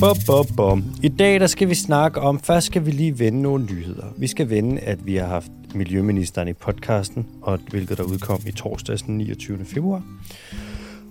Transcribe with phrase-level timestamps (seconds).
[0.00, 0.84] Bum, bum, bum.
[1.02, 4.06] I dag der skal vi snakke om, først skal vi lige vende nogle nyheder.
[4.16, 8.52] Vi skal vende, at vi har haft Miljøministeren i podcasten, og hvilket der udkom i
[8.52, 9.64] torsdags den 29.
[9.64, 10.02] februar.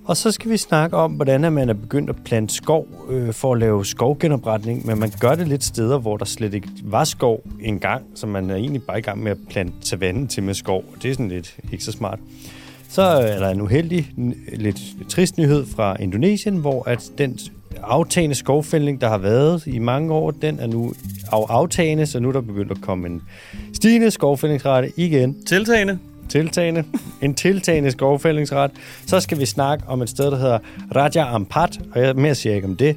[0.06, 3.54] Og så skal vi snakke om, hvordan man er begyndt at plante skov øh, for
[3.54, 7.42] at lave skovgenopretning, men man gør det lidt steder, hvor der slet ikke var skov
[7.62, 10.84] engang, så man er egentlig bare i gang med at plante savannen til med skov,
[10.96, 12.20] og det er sådan lidt ikke så smart.
[12.90, 14.12] Så øh, er der en uheldig,
[14.54, 17.40] lidt trist nyhed fra Indonesien, hvor at den
[17.84, 20.94] aftagende skovfældning, der har været i mange år, den er nu
[21.32, 23.22] af aftagende, så nu er der begyndt at komme en
[23.74, 25.46] stigende skovfældningsrate igen.
[25.46, 26.00] Tiltagende.
[26.30, 26.84] Tiltagende.
[27.22, 28.72] En tiltagende skovfældningsret.
[29.06, 30.60] Så skal vi snakke om et sted, der hedder
[30.96, 32.96] Raja Ampat, og jeg mere siger ikke om det.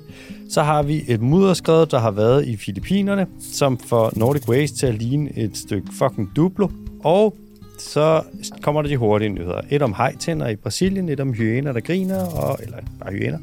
[0.50, 4.86] Så har vi et mudderskred, der har været i Filippinerne, som får Nordic Waste til
[4.86, 6.68] at ligne et stykke fucking duplo.
[7.04, 7.36] Og
[7.78, 8.22] så
[8.62, 9.60] kommer der de hurtige nyheder.
[9.70, 13.38] Et om hejtænder i Brasilien, et om hyæner, der griner, og, eller bare hyæner.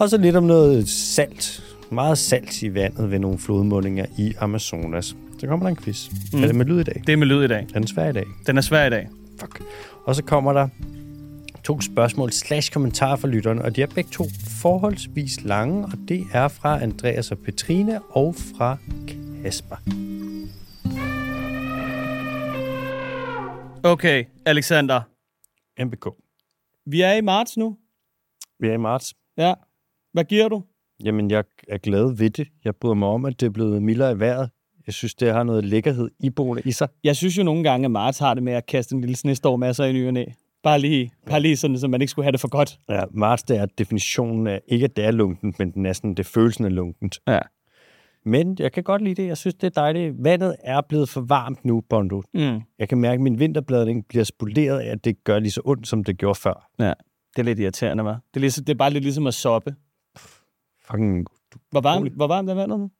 [0.00, 1.62] Og så lidt om noget salt.
[1.90, 5.16] Meget salt i vandet ved nogle flodmålinger i Amazonas.
[5.38, 6.08] Så kommer der en quiz.
[6.32, 6.42] Mm.
[6.42, 7.02] Er det med lyd i dag?
[7.06, 7.66] Det er med lyd i dag.
[7.74, 8.24] Er den svær i dag?
[8.46, 9.08] Den er svær i dag.
[9.40, 9.62] Fuck.
[10.04, 10.68] Og så kommer der
[11.64, 14.24] to spørgsmål slash kommentarer fra lytterne, og de er begge to
[14.62, 18.76] forholdsvis lange, og det er fra Andreas og Petrine og fra
[19.44, 19.76] Kasper.
[23.84, 25.00] Okay, Alexander.
[25.84, 26.06] MBK.
[26.86, 27.76] Vi er i marts nu.
[28.60, 29.14] Vi er i marts.
[29.36, 29.54] Ja.
[30.12, 30.62] Hvad giver du?
[31.04, 32.48] Jamen, jeg er glad ved det.
[32.64, 34.50] Jeg bryder mig om, at det er blevet mildere i vejret.
[34.86, 36.88] Jeg synes, det har noget lækkerhed i boende i sig.
[37.04, 39.62] Jeg synes jo nogle gange, at marts har det med at kaste en lille snestorm
[39.62, 40.24] af sig i ny og næ.
[40.62, 42.78] Bare lige, bare lige sådan, så man ikke skulle have det for godt.
[42.88, 46.10] Ja, marts, det er definitionen af, ikke at det er lunkent, men den er sådan,
[46.10, 47.18] det er følelsen af lunkent.
[47.26, 47.38] Ja.
[48.24, 49.28] Men jeg kan godt lide det.
[49.28, 50.14] Jeg synes, det er dejligt.
[50.24, 52.22] Vandet er blevet for varmt nu, Bondo.
[52.34, 52.60] Mm.
[52.78, 55.88] Jeg kan mærke, at min vinterbladning bliver spoleret af, at det gør lige så ondt,
[55.88, 56.68] som det gjorde før.
[56.78, 56.92] Ja.
[57.36, 58.06] Det er lidt irriterende, hva'?
[58.06, 59.74] Det er, ligesom, det er bare lidt ligesom at soppe.
[60.90, 61.26] Fucking,
[61.70, 62.90] Hvor varmt, hvor varmt er vandet nu?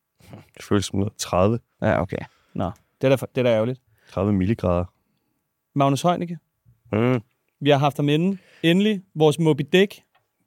[0.57, 2.19] det føles som noget 30, Ja, okay.
[2.55, 3.81] Nå, det er da, det er da ærgerligt.
[4.11, 4.85] 30 milligrader.
[5.75, 6.39] Magnus Heunicke,
[6.93, 7.21] Mm.
[7.61, 8.39] vi har haft ham inde.
[8.63, 9.95] Endelig, vores Moby Dick,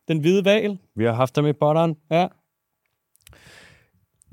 [0.07, 0.77] den hvide val.
[0.95, 1.95] Vi har haft dem i botteren.
[2.11, 2.27] Ja.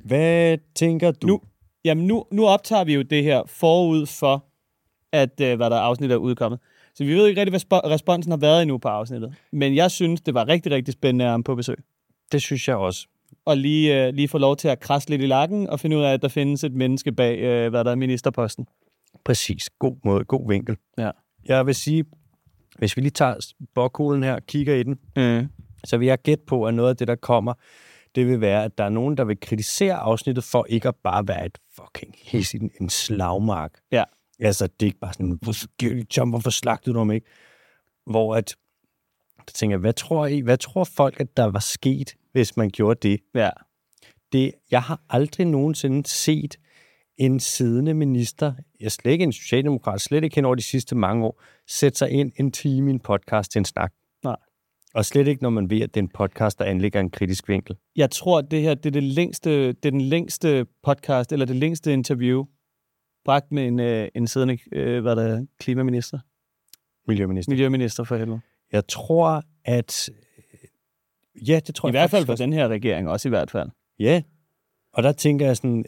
[0.05, 1.27] Hvad tænker du?
[1.27, 1.41] Nu,
[1.85, 4.45] jamen nu, nu optager vi jo det her forud for,
[5.13, 6.61] at øh, hvad der afsnit er udkommet.
[6.95, 9.35] Så vi ved ikke rigtig, hvad spo- responsen har været endnu på afsnittet.
[9.53, 11.77] Men jeg synes, det var rigtig, rigtig spændende at have ham på besøg.
[12.33, 13.07] Det synes jeg også.
[13.45, 16.03] Og lige, øh, lige få lov til at krasse lidt i lakken og finde ud
[16.03, 18.67] af, at der findes et menneske bag, øh, hvad der er ministerposten.
[19.25, 19.71] Præcis.
[19.79, 20.25] God måde.
[20.25, 20.77] God vinkel.
[20.99, 21.11] Ja.
[21.45, 22.05] Jeg vil sige,
[22.79, 25.49] hvis vi lige tager bokkolen her og kigger i den, Mm.
[25.85, 27.55] så vil jeg gætte på, at noget af det, der kommer,
[28.15, 31.29] det vil være, at der er nogen, der vil kritisere afsnittet for ikke at bare
[31.29, 33.81] være et fucking his en, slagmark.
[33.93, 34.05] Ja.
[34.41, 37.27] Altså, det er ikke bare sådan, John, hvorfor slagtede du ham ikke?
[38.07, 38.57] Hvor at,
[39.37, 42.71] der tænker jeg, hvad tror I, hvad tror folk, at der var sket, hvis man
[42.71, 43.21] gjorde det?
[43.35, 43.51] Ja.
[44.33, 46.59] det, jeg har aldrig nogensinde set
[47.17, 51.25] en siddende minister, jeg slet ikke en socialdemokrat, slet ikke hen over de sidste mange
[51.25, 53.93] år, sætte sig ind en time i en podcast til en snak.
[54.99, 57.49] Og slet ikke, når man ved, at det er en podcast, der anlægger en kritisk
[57.49, 57.77] vinkel.
[57.97, 61.47] Jeg tror, at det her det er, det længste, det er den længste podcast, eller
[61.47, 62.45] det længste interview,
[63.25, 66.19] bragt med en, øh, en siddende øh, hvad der er, klimaminister.
[67.09, 67.53] Miljøminister.
[67.53, 68.41] Miljøminister for helvede.
[68.73, 70.11] Jeg tror, at...
[71.49, 73.71] Ja, det tror I jeg hvert fald for den her regering, også i hvert fald.
[73.99, 74.23] Ja.
[74.93, 75.85] Og der tænker jeg sådan,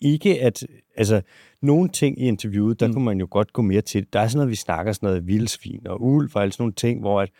[0.00, 0.66] ikke at,
[0.96, 1.20] altså,
[1.62, 2.92] nogle ting i interviewet, der Mm.
[2.92, 4.06] kunne man jo godt gå mere til.
[4.12, 6.72] Der er sådan noget, vi snakker sådan noget vildsvin og ulv og alle sådan nogle
[6.72, 7.30] ting, hvor at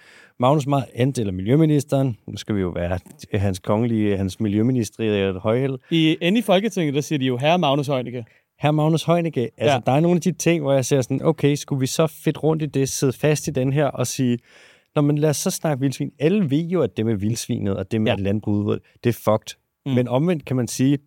[0.41, 2.99] Magnus Marent, eller miljøministeren, nu skal vi jo være
[3.35, 7.37] hans kongelige, hans miljøminister i et højhæld, I, inde i Folketinget, der siger de jo,
[7.37, 8.25] herre Magnus Heunicke.
[8.61, 9.81] Her Magnus Heunicke, altså Ja.
[9.87, 12.43] der er nogle af de ting, hvor jeg ser sådan, okay, skulle vi så fedt
[12.43, 14.39] rundt i det, sidde fast i den her og sige,
[14.95, 16.13] Nå, men lad os så snakke vildsvin.
[16.19, 18.23] Alle ved jo, at det med vildsvinet og det med Ja.
[18.23, 19.57] landbruget, det er fucked.
[19.87, 19.93] Mm.
[19.93, 20.99] Men omvendt kan man sige,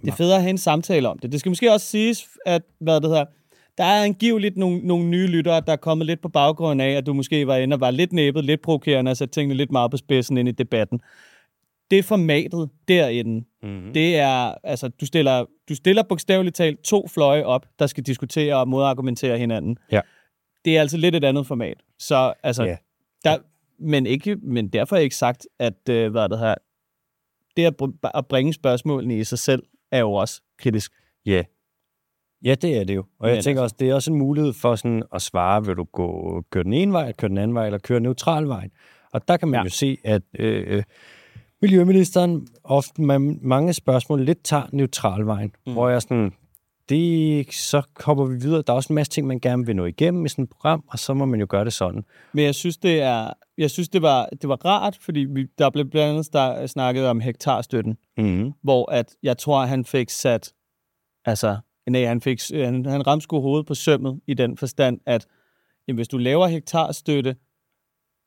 [0.00, 1.32] Det er federe at have en samtale om det.
[1.32, 3.24] Det skal måske også siges, at hvad det hedder,
[3.78, 7.06] der er angiveligt nogle, nogle nye lyttere, der er kommet lidt på baggrund af, at
[7.06, 9.90] du måske var inde og var lidt næbet, lidt provokerende og sat tingene lidt meget
[9.90, 11.00] på spidsen ind i debatten.
[11.90, 13.44] Det formatet derinde.
[13.62, 13.92] mm-hmm.
[13.92, 18.56] Det er, altså, du stiller, du stiller bogstaveligt talt to fløje op, der skal diskutere
[18.56, 19.78] og modargumentere hinanden.
[19.92, 20.00] Ja.
[20.64, 21.76] Det er altså lidt et andet format.
[21.98, 22.76] Så, altså, Ja.
[23.24, 23.38] der,
[23.78, 26.54] men, ikke, men derfor er ikke sagt, at øh, hvad det her,
[27.56, 27.74] det
[28.14, 29.62] at bringe spørgsmålene i sig selv,
[29.92, 30.92] er jo også kritisk.
[31.26, 31.42] Ja.
[32.44, 33.04] Ja, det er det jo.
[33.18, 35.64] Og jeg Men tænker altså- også, det er også en mulighed for sådan at svare,
[35.66, 38.68] vil du gå, køre den ene vej, køre den anden vej, eller køre neutral vej.
[39.12, 39.64] Og der kan man Ja.
[39.64, 40.82] jo se, at øh,
[41.62, 45.54] miljøministeren ofte med mange spørgsmål lidt tager neutral vejen, Mm.
[45.66, 45.72] mm.
[45.72, 46.32] hvor jeg sådan,
[46.88, 48.62] det, så kommer vi videre.
[48.66, 50.84] Der er også en masse ting, man gerne vil nå igennem i sådan et program,
[50.88, 52.04] og så må man jo gøre det sådan.
[52.32, 55.70] Men jeg synes, det er, jeg synes, det var, det var rart, fordi vi, der
[55.70, 58.52] blev blandt andet der, snakket om hektarstøtten, Mm-hmm.
[58.62, 60.52] hvor at jeg tror, han fik sat,
[61.24, 61.56] altså,
[61.90, 65.26] nej, han, fik, han, han ramte sgu hovedet på sømmet i den forstand, at
[65.88, 67.36] jamen, hvis du laver hektarstøtte,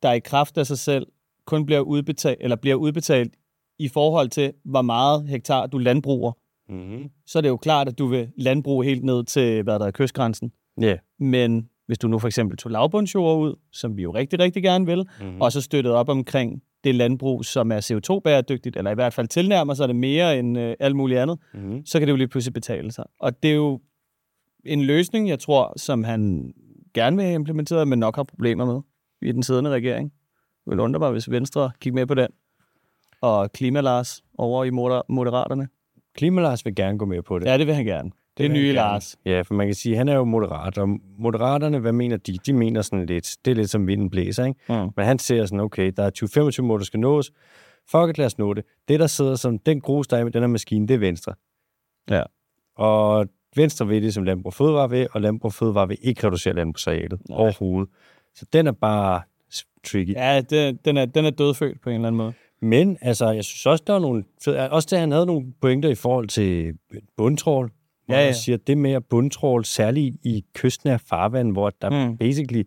[0.02, 1.06] der i kraft af sig selv
[1.46, 3.34] kun bliver udbetalt, eller bliver udbetalt
[3.78, 6.32] i forhold til, hvor meget hektar du landbruger,
[6.68, 7.10] Mm-hmm.
[7.26, 9.90] så er det jo klart, at du vil landbruge helt ned til, hvad der er
[9.90, 10.52] kystgrænsen.
[10.80, 10.96] Ja.
[11.18, 14.86] Men hvis du nu for eksempel tog lavbundsjord ud, som vi jo rigtig, rigtig gerne
[14.86, 15.40] vil, Mm-hmm.
[15.40, 19.74] og så støttede op omkring det landbrug, som er CO2-bæredygtigt, eller i hvert fald tilnærmer
[19.74, 21.86] sig det mere end øh, alt muligt andet, Mm-hmm.
[21.86, 23.04] så kan det jo lige pludselig betale sig.
[23.18, 23.80] Og det er jo
[24.64, 26.52] en løsning, jeg tror, som han
[26.94, 28.80] gerne vil have implementeret, men nok har problemer med
[29.28, 30.12] i den siddende regering.
[30.66, 32.28] Jeg vil undre mig, hvis Venstre kigger med på den.
[33.20, 35.68] Og Klima-Lars over i moder- Moderaterne.
[36.14, 37.46] Klimalars vil gerne gå med på det.
[37.46, 38.10] Ja, det vil han gerne.
[38.38, 38.72] Det er vil han nye.
[38.72, 39.16] Lars.
[39.24, 40.88] Ja, for man kan sige, at han er jo moderat, og
[41.18, 42.38] moderaterne, hvad mener de?
[42.46, 44.60] De mener sådan lidt, det er lidt som vinden blæser, ikke?
[44.68, 44.74] Mm.
[44.96, 47.30] Men han ser sådan, okay, der er 20-25 mål, der skal nås.
[47.90, 48.64] Fuck it, lad os nå det.
[48.88, 51.34] Det, der sidder som den grus, der er med den her maskine, det er Venstre.
[52.10, 52.22] Ja.
[52.76, 53.26] Og
[53.56, 57.90] Venstre ved det, som Landbrug Fødevare ved, og Landbrug Fødevare vil ikke reducere landbrugsarealet overhovedet.
[58.34, 59.20] Så den er bare
[59.84, 60.14] tricky.
[60.14, 62.32] Ja, det, den, er, den er dødfødt på en eller anden måde.
[62.62, 64.24] Men altså, jeg synes også, der var nogle...
[64.70, 66.72] Også da han havde nogle pointer i forhold til
[67.16, 67.70] bundtrål.
[68.06, 72.16] Hvor Ja, ja, siger, det med at bundtrål, særligt i kystnær farvand, hvor der Mm.
[72.16, 72.62] basically...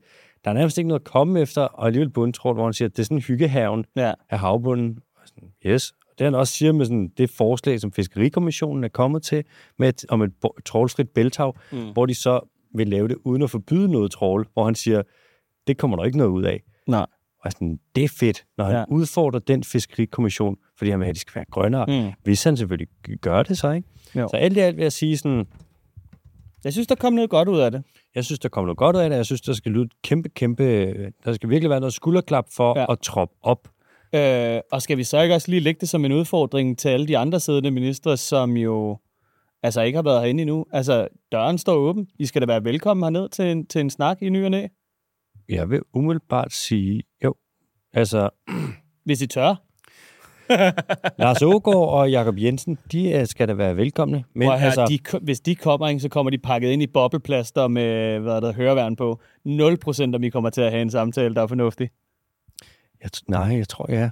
[0.45, 2.92] Der er nærmest ikke noget at komme efter, og alligevel bundtrål, hvor han siger, at
[2.97, 4.13] det er sådan en hyggehaven Ja.
[4.30, 5.00] af havbunden.
[5.15, 5.92] Og sådan, yes.
[5.92, 9.44] Og det han også siger med sådan, det forslag, som Fiskerikommissionen er kommet til,
[9.80, 10.31] med et, om et
[10.65, 11.91] trålfrit bælthav, mm.
[11.94, 12.39] hvor de så
[12.75, 15.01] vil lave det uden at forbyde noget trål, hvor han siger,
[15.68, 16.62] det kommer der ikke noget ud af.
[16.88, 17.06] Nej.
[17.45, 18.83] Og sådan, det er fedt, når han Ja.
[18.89, 21.86] udfordrer den fiskerikommission, fordi han vil have, at de skal være grønnere.
[22.06, 22.12] Mm.
[22.24, 22.88] Hvis han selvfølgelig
[23.21, 23.88] gør det så, ikke?
[24.15, 24.27] Jo.
[24.31, 25.45] Så alt i alt vil jeg sige sådan,
[26.63, 27.83] Jeg synes, der kom noget godt ud af det.
[28.15, 29.18] jeg synes, der kommer noget godt ud af det.
[29.18, 30.63] Jeg synes, der skal lyde kæmpe, kæmpe...
[31.25, 32.86] Der skal virkelig være noget skulderklap for ja.
[32.92, 33.68] at troppe op.
[34.15, 37.07] Øh, og skal vi så ikke også lige lægge det som en udfordring til alle
[37.07, 38.98] de andre siddende ministre, som jo
[39.63, 40.65] altså ikke har været herinde endnu?
[40.71, 42.07] Altså, døren står åben.
[42.19, 44.68] I skal da være velkommen herned til en, til en snak i ny og næ,
[45.50, 47.36] Jeg vil umiddelbart sige, jo,
[47.94, 48.30] altså,
[49.03, 49.56] hvis I tør.
[51.21, 54.24] Lars Ågaard og Jakob Jensen, de øh, skal da være velkomne.
[54.33, 57.68] Men her, altså, de, hvis de kommer, ikke, så kommer de pakket ind i bobleplaster
[57.68, 59.19] med hvad der høreværn på.
[59.45, 61.89] 0% om I kommer til at have en samtale, der er fornuftig.
[63.03, 64.09] jeg, nej, jeg tror, ja.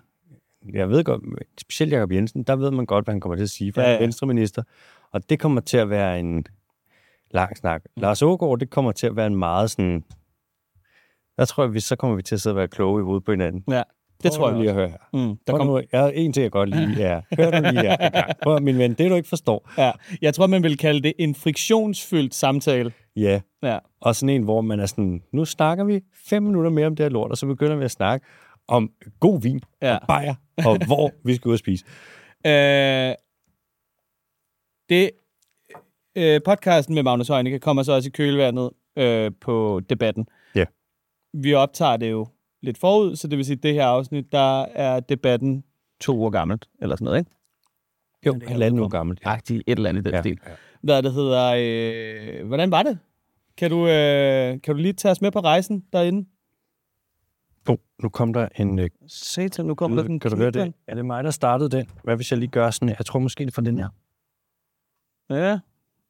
[0.73, 1.21] Jeg ved godt,
[1.61, 3.87] specielt Jakob Jensen, der ved man godt, hvad han kommer til at sige, for Ja,
[3.87, 3.99] ja, ja.
[3.99, 4.03] ja.
[4.03, 4.63] venstreminister.
[5.11, 6.45] Og det kommer til at være en
[7.31, 7.83] lang snak.
[7.97, 8.01] Mm.
[8.01, 10.03] Lars Ågaard, det kommer til at være en meget sådan...
[11.37, 13.23] Der tror jeg, vi, så kommer vi til at sidde og være kloge i hovedet
[13.25, 13.63] på hinanden.
[13.69, 13.83] Ja, det
[14.23, 14.97] Prøv tror jeg lige at høre her.
[15.13, 17.21] Mm, der Prøv kom, nu, jeg, en ting, jeg godt lide, er...
[17.37, 18.33] Hør du lige her.
[18.43, 19.71] Prøv, min ven, det du ikke forstår.
[19.77, 19.91] ja,
[20.21, 22.93] jeg tror, man vil kalde det en friktionsfyldt samtale.
[23.15, 23.79] Ja, Ja.
[24.01, 27.03] og sådan en, hvor man er sådan, nu snakker vi fem minutter mere om det
[27.03, 28.25] her lort, og så begynder vi at snakke
[28.67, 29.95] om god vin, Ja.
[29.97, 31.85] og bajer, og hvor vi skal ud og spise.
[32.47, 33.13] Øh,
[34.89, 35.09] det,
[36.17, 40.25] øh, podcasten med Magnus Heunicke kommer så også i kølvandet øh, på debatten.
[40.27, 40.33] Ja.
[41.33, 42.27] Vi optager det jo
[42.61, 45.63] lidt forud, så det vil sige, at det her afsnit, der er debatten
[46.01, 47.31] to uger gammelt, eller sådan noget, ikke?
[48.25, 48.97] Jo, her halvanden år udkom.
[48.97, 49.19] gammelt.
[49.25, 50.39] Ja, de, et eller andet i den Ja, stil.
[50.47, 50.51] ja.
[50.81, 51.53] Hvad det hedder,
[52.39, 52.99] øh, hvordan var det?
[53.57, 56.25] Kan du, øh, kan du lige tage os med på rejsen derinde?
[57.69, 58.79] Oh, nu kom der en...
[58.79, 60.73] Øh, Satan, nu kommer der den kan du høre det?
[60.87, 61.89] Er det mig, der startede den?
[62.03, 62.89] Hvad hvis jeg lige gør sådan?
[62.97, 63.89] Jeg tror måske, det er fra den her.
[65.29, 65.59] Ja,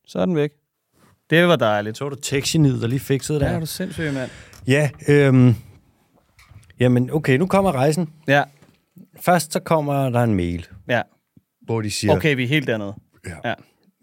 [0.05, 0.51] så er den væk.
[1.29, 1.97] Det var dejligt.
[1.97, 4.29] Så var du tekstgeniet, der lige fikset det Ja, er du sindssyg, mand.
[4.67, 5.55] Ja, øhm,
[6.79, 8.09] jamen okay, nu kommer rejsen.
[8.27, 8.43] Ja,
[9.21, 11.01] Først så kommer der en mail, ja.
[11.65, 12.35] hvor de siger, okay.
[12.35, 12.93] Vi er helt andet.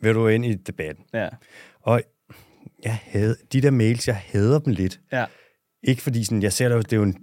[0.03, 1.05] vil du ind i debatten?
[1.15, 1.29] Ja,
[1.83, 2.03] Og
[2.85, 5.01] jeg havde, de der mails, jeg hader dem lidt.
[5.13, 5.25] ja.
[5.83, 7.17] Ikke fordi sådan, jeg ser det, jo- det er jo en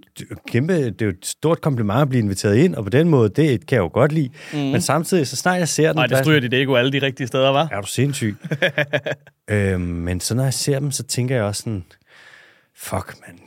[0.48, 3.28] kæmpe, det er jo et stort kompliment at blive inviteret ind, og på den måde,
[3.28, 4.30] det kan jeg jo godt lide.
[4.52, 4.58] Mm.
[4.58, 6.92] Men samtidig, så snart jeg ser den, Nej, der det er stryger dit ego alle
[6.92, 7.68] de rigtige steder, var?
[7.72, 8.36] Er du sindssyg?
[9.50, 11.84] øhm, men så når jeg ser dem, så tænker jeg også sådan,
[12.78, 13.38] fuck mand,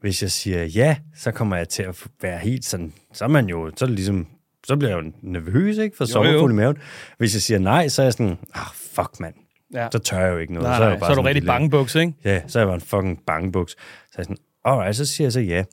[0.00, 3.46] hvis jeg siger ja, så kommer jeg til at være helt sådan, så er man
[3.48, 4.26] jo, så er det ligesom,
[4.66, 5.96] så bliver jeg jo nervøs, ikke?
[5.96, 6.76] For sommerfuld i maven.
[7.18, 9.34] Hvis jeg siger nej, så er jeg sådan, ah, fuck mand,
[9.74, 9.88] Ja.
[9.92, 10.68] så tør jeg jo ikke noget.
[10.68, 12.12] Nej, så er, jeg så er du rigtig lille- bangebuks, ikke?
[12.24, 13.72] Ja, så er jeg bare en fucking bangebuks.
[13.72, 13.78] Så
[14.12, 15.64] er jeg sådan, alright, så siger jeg så ja.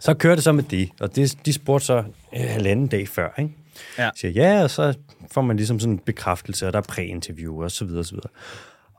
[0.00, 1.96] Så kører det så med det, og det, de spurgte så
[2.36, 3.52] øh, halvanden dag før, ikke?
[3.98, 4.02] Ja.
[4.02, 4.94] Jeg siger ja, og så
[5.32, 8.14] får man ligesom sådan en bekræftelse, og der er præinterview og så videre, og så
[8.14, 8.30] videre.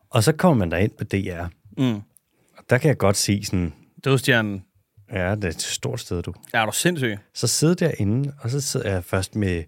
[0.10, 1.46] Og så kommer man derind på DR,
[1.78, 2.02] Mm.
[2.70, 3.74] Der kan jeg godt se sådan,
[4.06, 4.64] Dødstjernen.
[5.14, 6.34] ja, det er et stort sted, du.
[6.54, 7.18] Ja, er du sindssyg?
[7.34, 9.64] Så sidder derinde, og så sidder jeg først med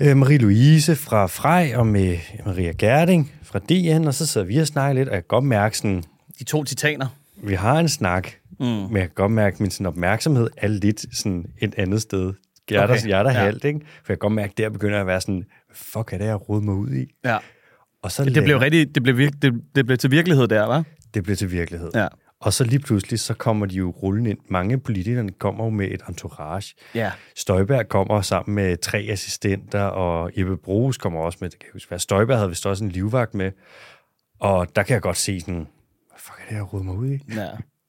[0.00, 4.66] øh, Marie-Louise fra Frej og med Maria Gerding fra DN, og så sidder vi og
[4.66, 6.04] snakker lidt, og jeg kan godt mærke sådan,
[6.38, 7.06] De to titaner.
[7.42, 8.28] vi har en snak,
[8.60, 8.66] mm.
[8.66, 12.32] men jeg kan godt mærke, at min sådan, opmærksomhed er lidt sådan et andet sted.
[12.70, 13.38] Jeg er der, Okay, jeg er der ja.
[13.38, 13.80] halvt, ikke?
[13.80, 16.48] For jeg kan godt mærke, at der begynder at være sådan, fuck er det, jeg
[16.48, 17.06] rodet mig ud i?
[17.24, 17.36] Ja.
[18.02, 20.66] Og så Det blev, lander- rigtig, det, blev virke, det, det blev til virkelighed der,
[20.66, 20.84] var?
[21.16, 21.90] Det blev til virkelighed.
[21.94, 22.08] Ja.
[22.40, 24.38] Og så lige pludselig, så kommer de jo rullende ind.
[24.48, 26.74] Mange af politikerne kommer jo med et entourage.
[26.94, 27.12] Ja.
[27.36, 31.72] Støjberg kommer sammen med tre assistenter, og Jeppe Bruges kommer også med, det kan jeg
[31.72, 33.52] huske, Støjberg havde vist også en livvagt med.
[34.40, 37.10] Og der kan jeg godt se sådan, hvad fuck er det, jeg rodet mig ud
[37.10, 37.18] i?
[37.36, 37.48] ja.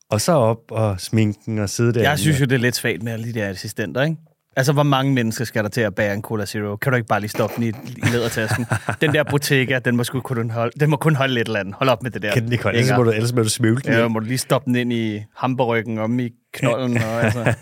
[0.10, 2.02] Og så op og sminken og sidde der.
[2.02, 4.18] Jeg synes jo, det er lidt svagt med alle de der assistenter, ikke?
[4.58, 6.76] Altså, hvor mange mennesker skal der til at bære en Cola Zero?
[6.76, 8.66] Kan du ikke bare lige stoppe den i, i ledertasken?
[9.02, 11.76] den der Bottega, den må, sgu kun holde, den må kun holde lidt eller andet.
[11.76, 12.34] Hold op med det der.
[12.34, 13.94] kan den ikke holde, ellers må du, ellers må du smøvle den.
[13.94, 16.98] Ja, må du lige stoppe den ind i hamperryggen, om i knolden.
[16.98, 17.54] Og, altså.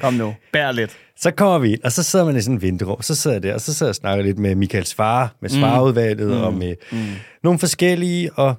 [0.00, 0.96] Kom nu, bær lidt.
[1.16, 3.42] Så kommer vi ind, og så sidder man i sådan en venterum, så sidder jeg
[3.42, 6.42] der, og så sidder jeg og snakker lidt med Michael Svare, med Svareudvalget, mm.
[6.42, 6.98] og med mm.
[7.42, 8.54] nogle forskellige, og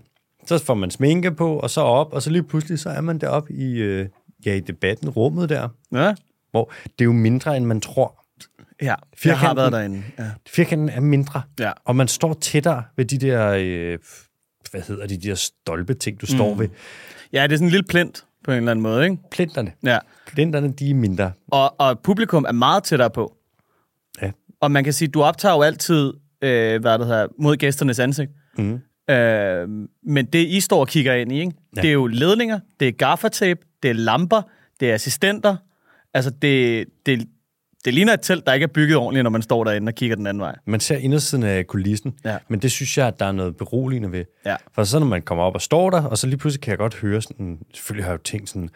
[0.46, 3.18] så får man sminke på, og så op, og så lige pludselig, så er man
[3.18, 4.08] deroppe i, øh,
[4.46, 6.14] ja, i debatten, rummet der, Ja,
[6.58, 8.26] hvor det er jo mindre, end man tror.
[8.82, 8.86] ja.
[8.86, 9.58] jeg har Firkanten.
[9.58, 10.04] været derinde.
[10.20, 10.24] Ja.
[10.48, 11.72] Firkanten er mindre, Ja.
[11.86, 14.00] og man står tættere ved de der, øh,
[14.72, 16.36] hvad hedder de, de der stolpe ting, du mm.
[16.38, 16.70] står ved.
[17.34, 19.18] ja, det er sådan en lille plint på en eller anden måde, ikke?
[19.32, 19.72] Plinterne.
[19.86, 20.00] Ja.
[20.28, 21.32] Plinterne, de er mindre.
[21.48, 23.34] Og, og publikum er meget tættere på.
[24.22, 24.32] Ja.
[24.62, 28.32] Og man kan sige, du optager jo altid, øh, hvad det hedder, mod gæsternes ansigt.
[28.58, 28.80] Mm.
[29.10, 29.68] Øh,
[30.04, 31.52] men det, I står og kigger ind i, ikke?
[31.76, 31.82] Ja.
[31.82, 34.42] det er jo ledninger, det er gaffertape, det er lamper,
[34.80, 35.56] det er assistenter.
[36.18, 37.28] Altså, det, det,
[37.86, 40.16] det ligner et telt, der ikke er bygget ordentligt, når man står derinde og kigger
[40.16, 40.56] den anden vej.
[40.66, 42.38] Man ser indersiden af kulissen, Ja.
[42.48, 44.26] men det synes jeg, at der er noget beroligende ved.
[44.46, 44.56] Ja.
[44.74, 46.78] For så når man kommer op og står der, og så lige pludselig kan jeg
[46.78, 48.70] godt høre sådan, selvfølgelig har jeg jo tænkt sådan,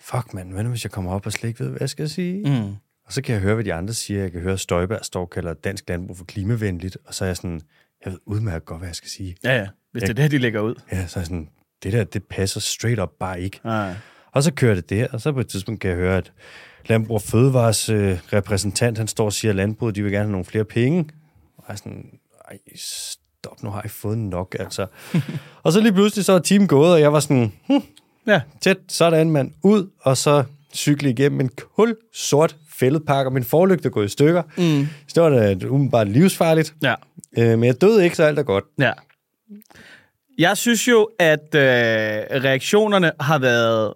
[0.00, 2.08] fuck mand, hvad nu hvis jeg kommer op og slet ikke ved, hvad jeg skal
[2.08, 2.60] sige?
[2.62, 2.68] Mm.
[3.06, 4.20] Og så kan jeg høre, hvad de andre siger.
[4.20, 7.28] Jeg kan høre, at Støjberg står og kalder dansk landbrug for klimavenligt, og så er
[7.28, 7.60] jeg sådan,
[8.04, 9.36] jeg ved udmærket godt, hvad jeg skal sige.
[9.44, 9.66] Ja, ja.
[9.92, 10.74] Hvis det er det, de lægger ud.
[10.92, 11.48] Ja, så er jeg sådan,
[11.82, 13.60] det der, det passer straight up bare ikke.
[13.64, 13.94] Nej.
[14.32, 16.32] Og så kører det der, og så på et tidspunkt kan jeg høre, at
[16.88, 20.32] Landbrug og Fødevares øh, repræsentant, han står og siger, at landbruget, de vil gerne have
[20.32, 21.00] nogle flere penge.
[21.58, 22.18] Og jeg er sådan,
[22.50, 24.86] ej, stop, nu har I fået nok, altså.
[25.62, 27.82] og så lige pludselig, så er timen gået, og jeg var sådan, hm,
[28.26, 28.40] Ja.
[28.60, 33.86] tæt, sådan mand, ud, og så cykle igennem en kul sort fældepakke, og min forlygte
[33.86, 34.42] er gået i stykker.
[34.56, 34.86] Mm.
[35.08, 36.74] Så det var da umiddelbart livsfarligt.
[36.82, 36.94] Ja.
[37.38, 38.64] Øh, men jeg døde ikke, så alt er godt.
[38.78, 38.92] Ja.
[40.38, 41.60] Jeg synes jo, at øh,
[42.44, 43.94] reaktionerne har været,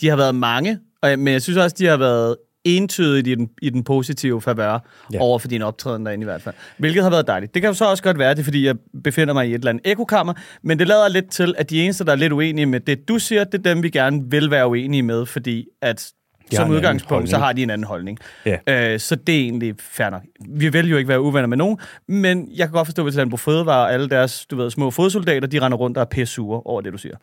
[0.00, 3.48] de har været mange, og, men jeg synes også, de har været entydigt i den,
[3.62, 4.78] i den positive favør
[5.12, 5.18] Ja.
[5.20, 6.54] over for din optræden derinde i hvert fald.
[6.78, 7.54] Hvilket har været dejligt.
[7.54, 9.54] Det kan jo så også godt være, det er, fordi jeg befinder mig i et
[9.54, 12.66] eller andet ekokammer, men det lader lidt til, at de eneste, der er lidt uenige
[12.66, 16.12] med det, du siger, det er dem, vi gerne vil være uenige med, fordi at
[16.50, 18.18] De som udgangspunkt, så har de en anden holdning.
[18.46, 18.92] Ja.
[18.94, 20.22] Øh, så det er egentlig fair nok.
[20.48, 21.78] Vi vil jo ikke være uvenner med nogen,
[22.08, 25.46] men jeg kan godt forstå, hvis Landbrug Fødevare og alle deres du ved, små fodsoldater,
[25.48, 27.16] de render rundt og er pisse sure over det, du siger.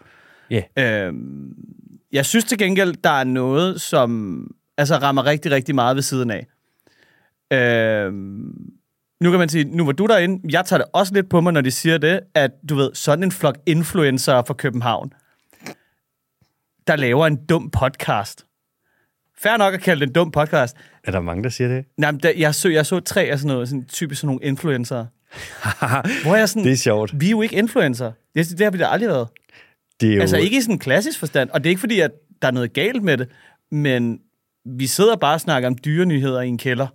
[0.51, 0.61] Ja.
[1.07, 1.13] Øh,
[2.11, 4.41] jeg synes til gengæld, der er noget, som
[4.77, 6.47] altså, rammer rigtig, rigtig meget ved siden af.
[7.53, 8.13] Øh,
[9.21, 11.53] nu kan man sige, nu var du derinde, jeg tager det også lidt på mig,
[11.53, 15.13] når de siger det, at du ved, sådan en flok influencer fra København,
[16.87, 18.45] der laver en dum podcast.
[19.39, 20.77] Fair nok at kalde det en dum podcast.
[21.03, 21.85] Er der mange, der siger det?
[21.97, 24.43] Nej, men der, jeg, så, jeg så tre af sådan noget, sådan, typisk sådan nogle
[24.43, 25.05] influencer.
[26.23, 27.19] Hvor jeg sådan, det er sjovt.
[27.19, 28.11] vi er jo ikke influencer.
[28.35, 29.27] Det, det har vi da aldrig været.
[30.01, 31.99] Det er jo, Altså ikke i sådan en klassisk forstand, og det er ikke fordi,
[31.99, 32.11] at
[32.41, 33.29] der er noget galt med det,
[33.71, 34.19] men
[34.65, 36.87] vi sidder bare og snakker om dyrenyheder i en kælder.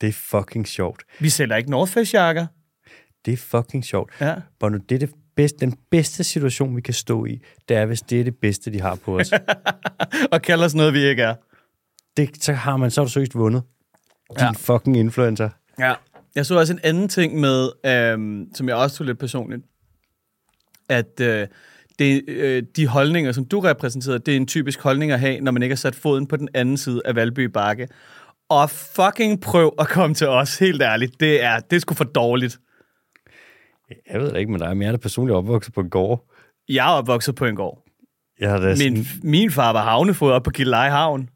[0.00, 1.02] det er fucking sjovt.
[1.20, 2.46] Vi sælger ikke North Face jakker.
[3.24, 4.12] Det er fucking sjovt.
[4.20, 4.34] Ja.
[4.60, 8.00] Bono, det er det bedste, den bedste situation, vi kan stå i, det er, hvis
[8.00, 9.32] det er det bedste, de har på os.
[10.32, 11.34] og kalder os noget, vi ikke er.
[12.16, 13.62] det, så har man så seriøst vundet.
[14.30, 14.50] Din ja.
[14.50, 15.50] fucking influencer.
[15.78, 15.94] Ja.
[16.34, 19.62] Jeg så også en anden ting med, øhm, som jeg også tog lidt personligt,
[20.88, 21.46] at øh,
[22.00, 25.52] det, øh, de holdninger, som du repræsenterede, det er en typisk holdning at have, når
[25.52, 27.88] man ikke har sat foden på den anden side af Valby Bakke.
[28.48, 31.20] Og fucking prøv at komme til os, helt ærligt.
[31.20, 32.58] Det er, det er sgu for dårligt.
[34.12, 36.24] Jeg ved det ikke med dig, men jeg er da personligt opvokset på en gård.
[36.68, 37.84] Jeg er opvokset på en gård.
[38.40, 41.28] Jeg har da sådan, Min, min far var havnefod op på Gilleleje Havn.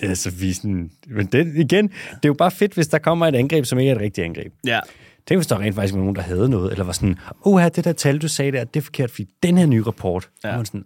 [0.00, 2.98] det er så vi sådan, men det, igen, det er jo bare fedt, hvis der
[2.98, 4.52] kommer et angreb, som ikke er et rigtigt angreb.
[4.66, 4.80] Ja.
[5.26, 7.84] Tænk, hvis der rent faktisk var nogen, der havde noget, eller var sådan, uha, det
[7.84, 10.56] der tal, du sagde der, det er forkert, fordi den her nye rapport, ja.
[10.56, 10.84] Man sådan,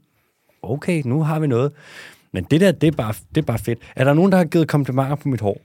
[0.62, 1.72] okay, nu har vi noget.
[2.32, 3.78] Men det der, det er, bare, det er bare fedt.
[3.96, 5.60] Er der nogen, der har givet komplimenter på mit hår?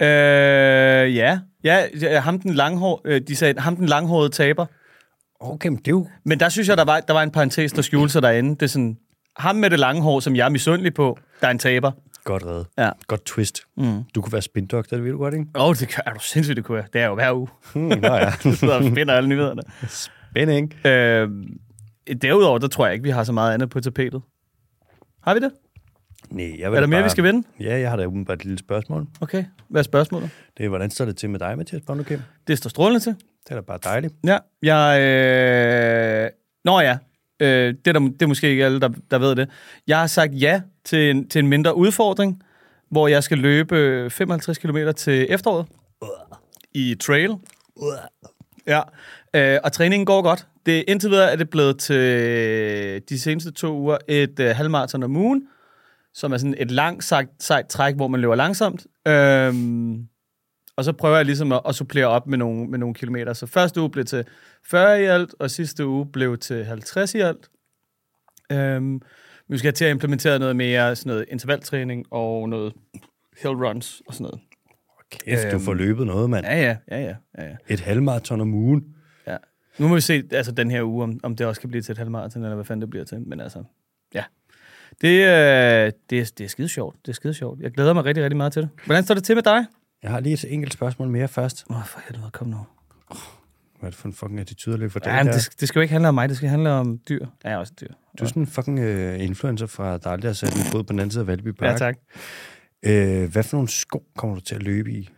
[0.00, 1.38] Øh, ja.
[1.64, 4.66] Ja, ja, ham den langhår, øh, de sagde, ham den langhårede taber.
[5.40, 6.06] Okay, men det er jo...
[6.24, 8.50] Men der synes jeg, der var, der var en parentes, der skjulte sig derinde.
[8.50, 8.98] Det er sådan,
[9.36, 11.92] ham med det lange hår, som jeg er misundelig på, der er en taber.
[12.26, 12.66] Godt reddet.
[12.78, 12.90] Ja.
[13.06, 13.60] Godt twist.
[13.76, 14.02] Mm.
[14.14, 15.46] Du kunne være spindoktor, det vil du godt, ikke?
[15.54, 16.86] Åh, oh, det er du sindssygt, det kunne jeg.
[16.92, 17.48] Det er jo hver uge.
[17.74, 18.30] Hmm, nå ja.
[18.44, 19.62] Du sidder og finder alle nyhederne.
[19.88, 20.86] Spænding.
[20.86, 21.28] Øh,
[22.22, 24.22] derudover, der tror jeg ikke, vi har så meget andet på tapetet.
[25.22, 25.50] Har vi det?
[26.30, 27.04] Nej, jeg vil Er der mere, bare...
[27.04, 27.48] vi skal vende?
[27.60, 29.06] Ja, jeg har da umiddelbart et lille spørgsmål.
[29.20, 29.44] Okay.
[29.68, 30.30] Hvad er spørgsmålet?
[30.58, 32.20] Det er, hvordan står det til med dig, Mathias Bondekim?
[32.46, 33.14] Det står strålende til.
[33.44, 34.14] Det er da bare dejligt.
[34.24, 35.00] Ja, jeg...
[35.00, 36.30] Øh...
[36.64, 36.98] Nå ja,
[37.40, 39.48] øh, det, er der, det er måske ikke alle, der, der ved det.
[39.86, 42.42] Jeg har sagt ja til en, til en mindre udfordring,
[42.90, 45.66] hvor jeg skal løbe 55 km til efteråret
[46.74, 47.30] i trail.
[48.66, 48.80] Ja,
[49.34, 50.46] øh, og træningen går godt.
[50.66, 55.16] Det, indtil videre er det blevet til de seneste to uger et øh, halvmarathon om
[55.16, 55.42] ugen,
[56.14, 58.86] som er sådan et langt sejt, sejt træk, hvor man løber langsomt.
[59.08, 60.08] Øhm,
[60.76, 63.32] og så prøver jeg ligesom at, at supplere op med nogle, med nogle kilometer.
[63.32, 64.24] Så første uge blev til
[64.64, 67.48] 40 i alt, og sidste uge blev til 50 i alt.
[68.52, 69.00] Øhm,
[69.48, 72.72] vi skal til at implementere noget mere sådan noget intervaltræning og noget
[73.42, 74.40] hill runs og sådan noget.
[75.10, 75.64] Kæft, du Øhm.
[75.64, 76.46] får løbet noget, mand.
[76.46, 77.00] Ja, ja, ja,
[77.38, 77.44] ja.
[77.44, 77.56] ja.
[77.68, 78.84] Et halvmarathon om ugen.
[79.26, 79.36] ja.
[79.78, 81.92] Nu må vi se altså, den her uge, om, om det også kan blive til
[81.92, 83.20] et halvmarathon, eller hvad fanden det bliver til.
[83.20, 83.64] Men altså,
[84.14, 84.24] ja.
[85.00, 86.96] Det, øh, det, er, det er skide sjovt.
[87.06, 87.60] Det er skide sjovt.
[87.60, 88.70] Jeg glæder mig rigtig, rigtig meget til det.
[88.86, 89.66] Hvordan står det til med dig?
[90.02, 91.64] Jeg har lige et enkelt spørgsmål mere først.
[91.70, 92.66] Åh, oh, for helvede, kom nu.
[93.80, 95.32] Hvad er det for en fucking attitude, der for Ja, dig men der?
[95.32, 97.26] det, det skal jo ikke handle om mig, det skal handle om dyr.
[97.44, 97.88] Jeg er også dyr.
[98.18, 100.92] Du er sådan en fucking øh, influencer fra, der aldrig har sat en fod på
[100.92, 101.70] den anden side af Valby Park.
[101.72, 101.96] Ja, tak.
[102.82, 105.08] Øh, hvad for nogle sko kommer du til at løbe i?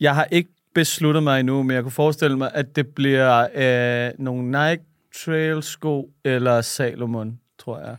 [0.00, 4.12] Jeg har ikke besluttet mig endnu, men jeg kunne forestille mig, at det bliver øh,
[4.18, 4.82] nogle Nike
[5.24, 7.96] Trail sko eller Salomon, tror jeg.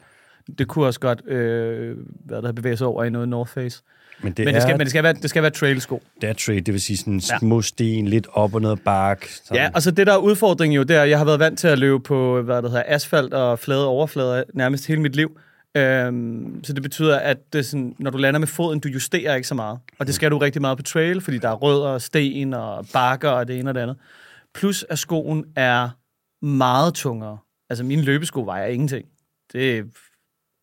[0.58, 3.82] Det kunne også godt øh, hvad der bevæge sig over i noget North Face.
[4.22, 6.04] Men det, Men det skal, men det skal være, det skal være trail sko.
[6.22, 7.38] det er trade, det vil sige sådan Ja.
[7.40, 9.26] små sten, lidt op og ned bark.
[9.28, 9.56] Sådan.
[9.64, 11.80] Ja, altså det der er udfordringen jo, det er, jeg har været vant til at
[11.80, 15.40] løbe på hvad det hedder, asfalt og flade overflader nærmest hele mit liv.
[15.78, 19.48] Øhm, så det betyder, at det sådan, når du lander med foden, du justerer ikke
[19.48, 19.80] så meget.
[20.00, 22.86] Og det skal du rigtig meget på trail, fordi der er rødder og sten og
[22.94, 23.98] bakker og det ene og det andet.
[24.56, 25.90] Plus at skoen er
[26.46, 27.38] meget tungere.
[27.70, 29.06] Altså mine løbesko vejer ingenting.
[29.54, 29.86] Det,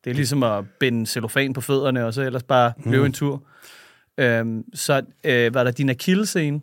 [0.04, 3.42] det er ligesom at binde cellofan på fødderne, og så ellers bare løbe en tur.
[4.18, 6.60] Øhm, så øh, hvad er der, din akillescene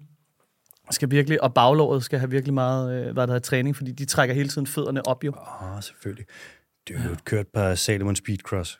[0.91, 4.05] skal virkelig, og baglåret skal have virkelig meget øh, hvad der hedder, træning, fordi de
[4.05, 5.33] trækker hele tiden fødderne op jo.
[5.37, 6.25] Åh, oh, selvfølgelig.
[6.89, 8.79] Du har jo kørt på Salomon Speedcross.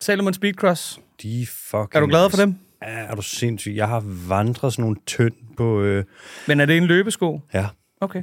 [0.00, 1.00] Salomon Speedcross.
[1.22, 1.88] De fucking...
[1.94, 2.54] Er du glad for dem?
[2.82, 3.74] Ja, er du sindssyg.
[3.76, 5.82] Jeg har vandret sådan nogle tynd på...
[5.82, 6.04] Øh,
[6.48, 7.40] Men er det en løbesko?
[7.54, 7.68] ja,
[8.00, 8.22] Okay.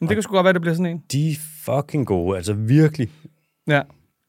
[0.00, 1.02] Men det kan sgu godt være, at det bliver sådan en.
[1.12, 2.36] de er fucking gode.
[2.36, 3.10] Altså virkelig.
[3.66, 3.82] Ja.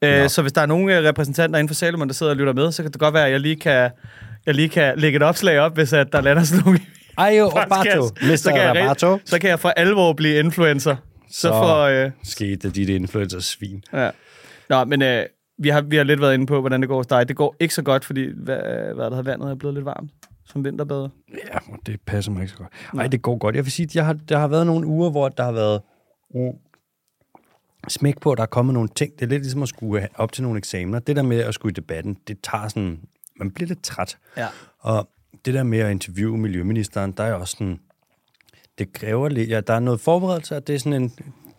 [0.04, 2.54] Øh, så hvis der er nogle øh, repræsentanter inden for Salomon, der sidder og lytter
[2.54, 3.90] med, så kan det godt være, at jeg lige kan,
[4.46, 6.80] jeg lige kan lægge et opslag op, hvis at der lander sådan nogle
[7.18, 7.56] podcast.
[7.56, 8.02] Roberto.
[8.32, 8.36] Mr.
[8.36, 10.96] Så kan, jeg, så kan jeg for alvor blive influencer.
[11.32, 11.82] Så, Så- for...
[11.82, 13.84] Øh, Skete det, dit influencer-svin.
[13.94, 14.10] ja.
[14.70, 15.26] Nå, men øh,
[15.60, 17.28] vi, har, vi har lidt været inde på, hvordan det går hos dig.
[17.28, 18.58] Det går ikke så godt, fordi hvad,
[18.96, 20.12] hvad der har vandet er blevet lidt varmt.
[20.46, 21.10] Som vinterbader.
[21.54, 22.70] Ja, det passer mig ikke så godt.
[22.94, 23.56] Nej, det går godt.
[23.56, 25.82] Jeg vil sige, at jeg har, der har været nogle uger, hvor der har været
[27.88, 29.14] smæk på, at der er kommet nogle ting.
[29.14, 31.00] Det er lidt ligesom at skulle op til nogle eksamener.
[31.00, 33.00] Det der med at skulle i debatten, det tager sådan...
[33.36, 34.18] Man bliver lidt træt.
[34.38, 34.48] Ja.
[34.80, 35.10] Og
[35.46, 37.80] det der med at interviewe miljøministeren, der er også sådan...
[38.78, 39.50] Det kræver lidt...
[39.50, 41.14] Ja, der er noget forberedelse, og det er sådan en...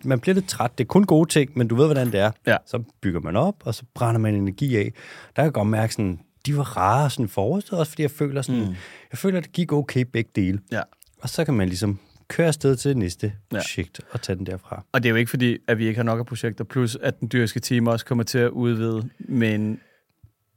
[0.04, 0.78] Man bliver lidt træt.
[0.78, 2.30] Det er kun gode ting, men du ved, hvordan det er.
[2.46, 2.56] Ja.
[2.66, 4.92] Så bygger man op, og så brænder man energi af.
[5.26, 6.20] Der kan jeg godt mærke sådan...
[6.46, 8.60] De var rare sådan foråret, også fordi jeg føler sådan...
[8.60, 8.74] Mm.
[9.10, 10.60] Jeg føler, at det gik okay begge dele.
[10.72, 10.80] ja.
[11.20, 13.56] Og så kan man ligesom køre afsted til det næste Ja.
[13.56, 14.84] projekt og tage den derfra.
[14.92, 17.20] Og det er jo ikke fordi, at vi ikke har nok af projekter, plus at
[17.20, 19.80] den dyriske team også kommer til at udvide med en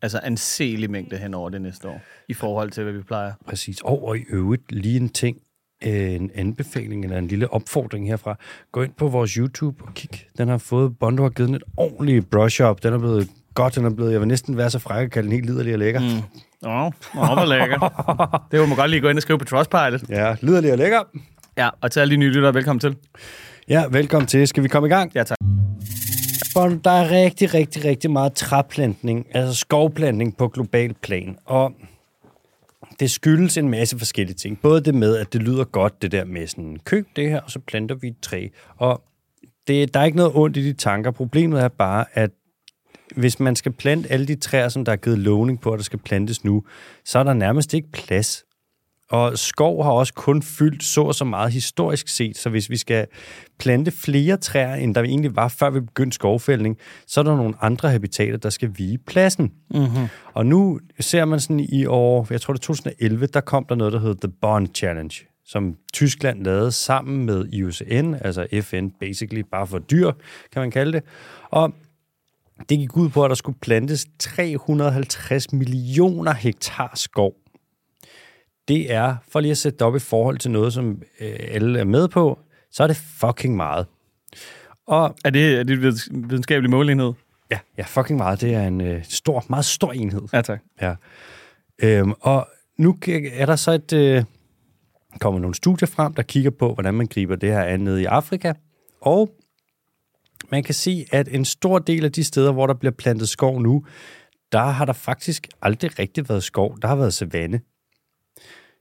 [0.01, 3.34] altså anselig mængde hen over det næste år, i forhold til, hvad vi plejer.
[3.47, 3.82] Præcis.
[3.82, 5.38] Og, og i øvrigt lige en ting,
[5.84, 8.36] øh, en anbefaling eller en lille opfordring herfra.
[8.71, 10.10] Gå ind på vores YouTube og kig.
[10.38, 12.84] Den har fået, Bondo har givet den et ordentligt brush-up.
[12.84, 15.25] Den er blevet godt, den er blevet, jeg vil næsten være så fræk at kalde
[15.27, 15.99] den helt liderlig og lækker.
[15.99, 16.67] Mm.
[16.67, 18.47] Åh, oh, hvor lækker.
[18.51, 20.10] det vil man godt lige gå ind og skrive på Trustpilot.
[20.10, 20.99] Ja, liderlig og lækker.
[21.58, 22.96] Ja, og til alle de nye lyttere, velkommen til.
[23.70, 24.48] Ja, velkommen til.
[24.48, 25.12] Skal vi komme i gang?
[25.15, 25.38] Ja, tak.
[26.84, 31.38] Der er rigtig, rigtig, rigtig meget træplantning, altså skovplantning på global plan.
[31.46, 31.74] Og
[33.00, 34.62] det skyldes en masse forskellige ting.
[34.62, 37.52] Både det med, at det lyder godt, det der med sådan, køb det her, og
[37.52, 38.48] så planter vi et træ.
[38.78, 39.02] Og
[39.67, 41.12] det, der er ikke noget ondt i de tanker.
[41.12, 42.32] Problemet er bare, at
[43.15, 45.84] hvis man skal plante alle de træer, som der er givet lovning på, at der
[45.84, 46.63] skal plantes nu,
[47.06, 48.43] så er der nærmest ikke plads.
[49.12, 52.78] Og skov har også kun fyldt så og så meget historisk set, så hvis vi
[52.78, 53.08] skal
[53.60, 57.54] plante flere træer, end der egentlig var, før vi begyndte skovfældning, så er der nogle
[57.62, 59.52] andre habitater, der skal vige pladsen.
[59.70, 60.08] Mm-hmm.
[60.34, 63.76] Og nu ser man sådan i år, jeg tror det er 2011, der kom der
[63.76, 65.15] noget, der hedder The Bond Challenge,
[65.46, 70.12] som Tyskland lavede sammen med IUCN, altså FN basically, bare for dyr,
[70.54, 71.04] kan man kalde det.
[71.50, 71.74] Og
[72.70, 77.34] Det gik ud på, at der skulle plantes 350 millioner hektar skov.
[78.67, 81.80] Det er, for lige at sætte det op i forhold til noget, som øh, alle
[81.80, 82.39] er med på,
[82.71, 83.86] så er det fucking meget.
[84.88, 87.13] Og Er det, er det en videns- videnskabelig målenhed?
[87.51, 88.41] ja, ja fucking meget.
[88.41, 90.21] Det er en øh, stor, meget stor enhed.
[90.34, 90.60] Ja, tak.
[90.82, 90.95] Ja.
[91.84, 92.97] Øhm, og nu
[93.34, 94.23] er der så et, øh,
[95.19, 98.06] kommer nogle studier frem, der kigger på, hvordan man griber det her an nede i
[98.06, 98.53] Afrika.
[99.01, 99.30] Og
[100.51, 103.62] man kan se, at en stor del af de steder, hvor der bliver plantet skov
[103.62, 103.86] nu,
[104.51, 106.77] der har der faktisk aldrig rigtig været skov.
[106.82, 107.62] Der har været savanne.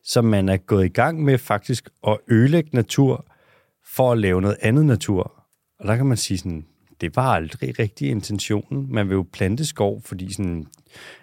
[0.06, 3.26] Så man er gået i gang med faktisk at ødelægge natur
[3.94, 5.32] for at lave noget andet natur.
[5.80, 6.66] Og der kan man sige sådan,
[7.00, 8.86] det var aldrig rigtig intentionen.
[8.90, 10.66] Man vil jo plante skov, fordi sådan,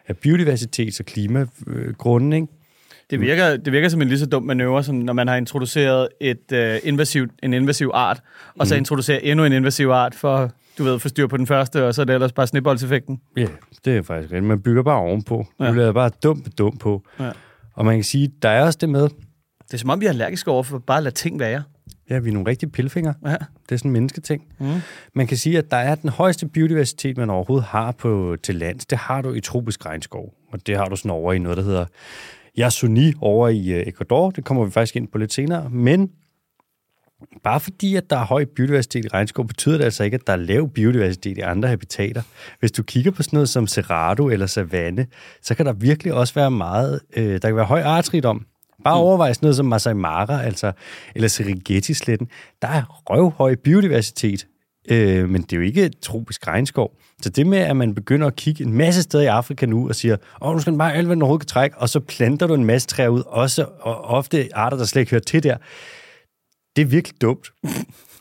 [0.08, 2.48] af biodiversitets- og klimagrunde, ikke?
[3.10, 6.08] Det virker, det virker som en lige så dum manøvre, som når man har introduceret
[6.22, 8.22] et, øh, invasiv, en invasiv art,
[8.60, 11.86] og så introducerer endnu en invasiv art for, du ved, få styr på den første,
[11.86, 13.22] og så er det ellers bare snibboldseffekten.
[13.38, 13.48] Ja,
[13.86, 14.44] det er faktisk rigtigt.
[14.44, 15.46] Man bygger bare ovenpå.
[15.60, 15.66] Ja.
[15.66, 15.72] Ja.
[15.72, 17.04] Du lader bare dumt dum på.
[17.20, 17.32] Ja.
[17.74, 19.02] Og man kan sige, der er også det med,
[19.68, 21.64] Det er som om, vi er allergiske over for bare at lade ting være.
[22.10, 23.14] ja, vi er nogle rigtige pilfinger.
[23.26, 23.36] Ja.
[23.70, 24.44] Det er sådan en mennesketing.
[24.60, 24.68] Mm.
[25.16, 28.86] Man kan sige, at der er den højeste biodiversitet, man overhovedet har på, til lands.
[28.86, 30.34] Det har du i tropisk regnskov.
[30.52, 31.86] Og det har du sådan over i noget, der hedder
[32.60, 34.32] Yasuni over i øh, Ecuador.
[34.32, 35.70] Det kommer vi faktisk ind på lidt senere.
[35.70, 36.10] Men
[37.44, 40.34] bare fordi, at der er høj biodiversitet i regnskov, betyder det altså ikke, at der
[40.34, 42.22] er lav biodiversitet i andre habitater.
[42.60, 45.08] Hvis du kigger på sådan noget som Cerrado eller Savanne,
[45.42, 48.46] så kan der virkelig også være meget, øh, der kan være høj artsrigdom.
[48.84, 50.72] Bare overvej sådan noget som Masai Mara, altså,
[51.16, 52.28] eller Serengeti-sletten.
[52.62, 54.48] Der er røvhøj biodiversitet,
[54.90, 56.92] øh, men det er jo ikke et tropisk regnskov.
[57.22, 59.96] Så det med, at man begynder at kigge en masse steder i Afrika nu og
[59.96, 62.48] siger, åh, nu skal den bare alt, hvad den overhovedet kan trække, og så planter
[62.48, 65.58] du en masse træer ud, også og ofte arter, der slet ikke hører til der.
[66.76, 67.48] Det er virkelig dumt.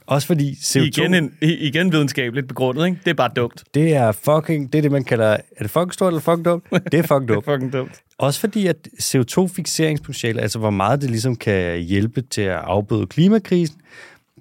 [0.06, 2.98] Også fordi CO2, Igen, en, igen videnskabeligt begrundet, ikke?
[3.04, 3.64] Det er bare dumt.
[3.74, 6.64] det er fucking, det er det, man kalder, er det fucking stort eller fucking dumt?
[6.70, 7.46] Det er fucking Det dumt.
[7.46, 8.00] er fucking dumt.
[8.18, 13.80] Også fordi, at CO2-fixeringspotentiale, altså hvor meget det ligesom kan hjælpe til at afbøde klimakrisen,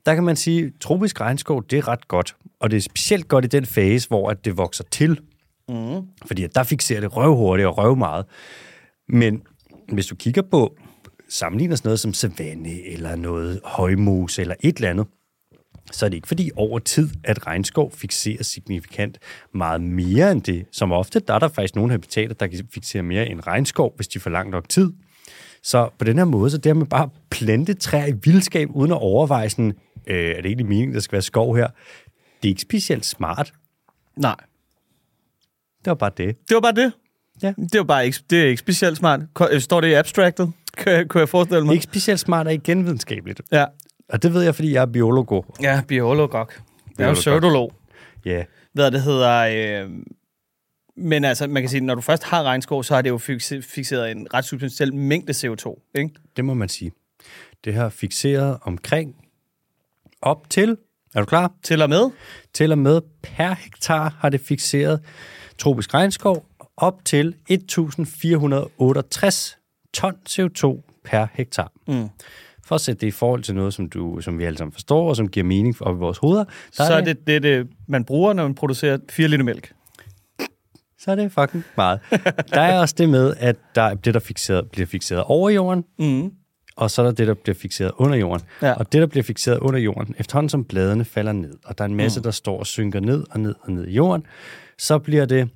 [0.05, 2.35] der kan man sige, at tropisk regnskov, det er ret godt.
[2.59, 5.19] Og det er specielt godt i den fase, hvor at det vokser til.
[5.69, 5.75] Mm.
[6.25, 8.25] Fordi at der fixerer det røvhurtigt og røv meget.
[9.09, 9.41] Men
[9.93, 10.75] hvis du kigger på,
[11.31, 15.07] sammenligner sådan noget som savanne, eller noget højmose, eller et eller andet,
[15.91, 19.19] så er det ikke fordi over tid, at regnskov fixerer signifikant
[19.53, 20.65] meget mere end det.
[20.71, 24.07] Som ofte, der er der faktisk nogle habitater, der kan fixere mere end regnskov, hvis
[24.07, 24.91] de får lang nok tid.
[25.63, 28.91] Så på den her måde, så det med bare at plante træer i vildskab, uden
[28.91, 29.73] at overveje sådan,
[30.07, 31.67] øh, er det egentlig meningen, der skal være skov her?
[32.43, 33.53] Det er ikke specielt smart.
[34.17, 34.35] Nej.
[35.79, 36.49] Det var bare det.
[36.49, 36.93] Det var bare det.
[37.43, 37.53] Ja.
[37.57, 39.19] Det var bare ikke, det er ikke specielt smart.
[39.51, 40.47] Øh, Står det i abstracted?
[40.77, 41.73] Kan, jeg- kunne jeg forestille mig?
[41.73, 43.41] Ikke specielt smart er igen videnskabeligt.
[43.51, 43.65] Ja.
[44.09, 45.45] Og det ved jeg, fordi jeg er biolog.
[45.61, 46.29] Ja, biolog.
[46.33, 46.45] Jeg er jo
[46.97, 47.15] Biolog.
[47.15, 47.73] pseudolog.
[48.25, 48.43] Ja.
[48.73, 49.81] Hvad det hedder...
[49.83, 49.89] Øh,
[50.97, 53.61] men altså, man kan sige, når du først har regnskov, så har det jo fixe-
[53.61, 56.09] fixeret en ret substantiel mængde CO2, ikke?
[56.35, 56.91] Det må man sige.
[57.65, 59.15] Det har fixeret omkring
[60.21, 60.77] op til,
[61.15, 61.51] er du klar?
[61.63, 62.09] Til og med.
[62.53, 65.01] Til og med per hektar har det fixeret
[65.57, 66.45] tropisk regnskov
[66.77, 69.57] op til 1468
[69.93, 71.71] ton CO2 per hektar.
[71.87, 72.09] Mm.
[72.65, 75.09] For at sætte det i forhold til noget, som, du, som vi alle sammen forstår,
[75.09, 78.05] og som giver mening for op i vores hoveder, Så er det det, det, man
[78.05, 79.73] bruger, når man producerer 4 liter mælk.
[80.99, 81.99] så er det fucking meget.
[82.53, 85.83] Der er også det med, at der er det, der fixeret, bliver fixeret over jorden,
[85.99, 86.31] Mm.
[86.75, 88.45] og så er der det, der bliver fixeret under jorden.
[88.61, 88.73] Ja.
[88.73, 91.87] Og det, der bliver fixeret under jorden, efterhånden som bladene falder ned, og der er
[91.89, 92.23] en masse, mm.
[92.23, 94.25] der står og synker ned og ned og ned i jorden,
[94.77, 95.49] så bliver det,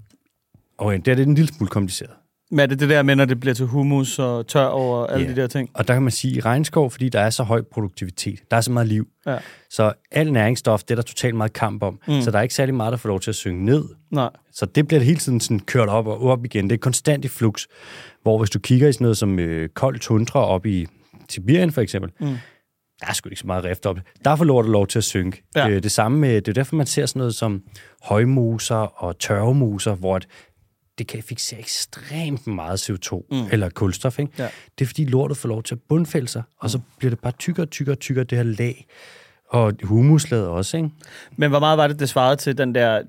[0.78, 2.12] og det er det en lille smule kompliceret.
[2.52, 5.26] Men er det det der med, når det bliver til humus og tør og alle
[5.26, 5.32] Ja.
[5.32, 5.70] de der ting?
[5.74, 8.62] Og der kan man sige, i regnskov, fordi der er så høj produktivitet, der er
[8.62, 9.38] så meget liv, Ja.
[9.70, 12.00] så al næringsstof, det er der totalt meget kamp om.
[12.08, 12.22] Mm.
[12.22, 13.86] Så der er ikke særlig meget, der får lov til at synge ned.
[14.12, 14.30] Nej.
[14.52, 16.70] Så det bliver hele tiden sådan kørt op og op igen.
[16.70, 17.66] Det er konstant i flux.
[18.22, 20.88] Hvor hvis du kigger i sådan noget som øh, kold tundra op i
[21.30, 22.28] Sibirien for eksempel, mm.
[23.00, 23.98] der er sgu ikke så meget rift op.
[24.26, 25.44] Der får lort lov til at synke.
[25.56, 25.70] Ja.
[25.70, 27.62] Øh, det samme med, det er derfor, man ser sådan noget som
[28.04, 30.28] højmuser og tørvemuser, hvor at
[30.98, 33.48] det kan fixere ekstremt meget CO2 mm.
[33.52, 34.20] eller kulstof.
[34.20, 34.32] Ikke?
[34.38, 34.48] Ja.
[34.80, 37.34] Det er fordi lortet får lov til at bundfælde sig, og så bliver det bare
[37.40, 38.88] tykkere og tykkere og tykkere, det her lag.
[39.50, 40.90] Og humuslaget også, ikke?
[41.36, 43.02] Men hvor meget var det, det svarede til den der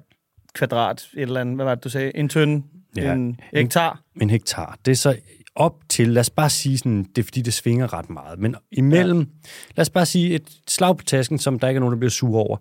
[0.55, 2.17] kvadrat, et eller andet, hvad var det, du sagde?
[2.17, 2.63] En tønde?
[2.97, 3.13] Ja.
[3.13, 4.03] En hektar?
[4.21, 4.79] en hektar.
[4.85, 5.17] Det er så
[5.55, 8.57] op til, lad os bare sige sådan, det er fordi, det svinger ret meget, men
[8.73, 9.49] imellem, ja.
[9.77, 12.11] lad os bare sige et slag på tasken, som der ikke er nogen, der bliver
[12.11, 12.57] sur over.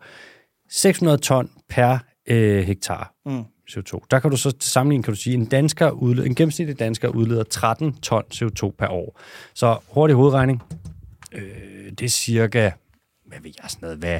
[0.70, 3.44] 600 ton per øh, hektar Mm.
[3.72, 4.00] CO2.
[4.12, 7.08] Der kan du så til sammenligning, kan du sige, en, dansker udleder, en gennemsnitlig dansker
[7.08, 9.20] udleder 13 ton CO2 per år.
[9.54, 10.64] Så hurtig hovedregning,
[11.32, 11.42] øh,
[11.90, 12.72] det er cirka,
[13.26, 14.20] hvad ved jeg, sådan noget, hvad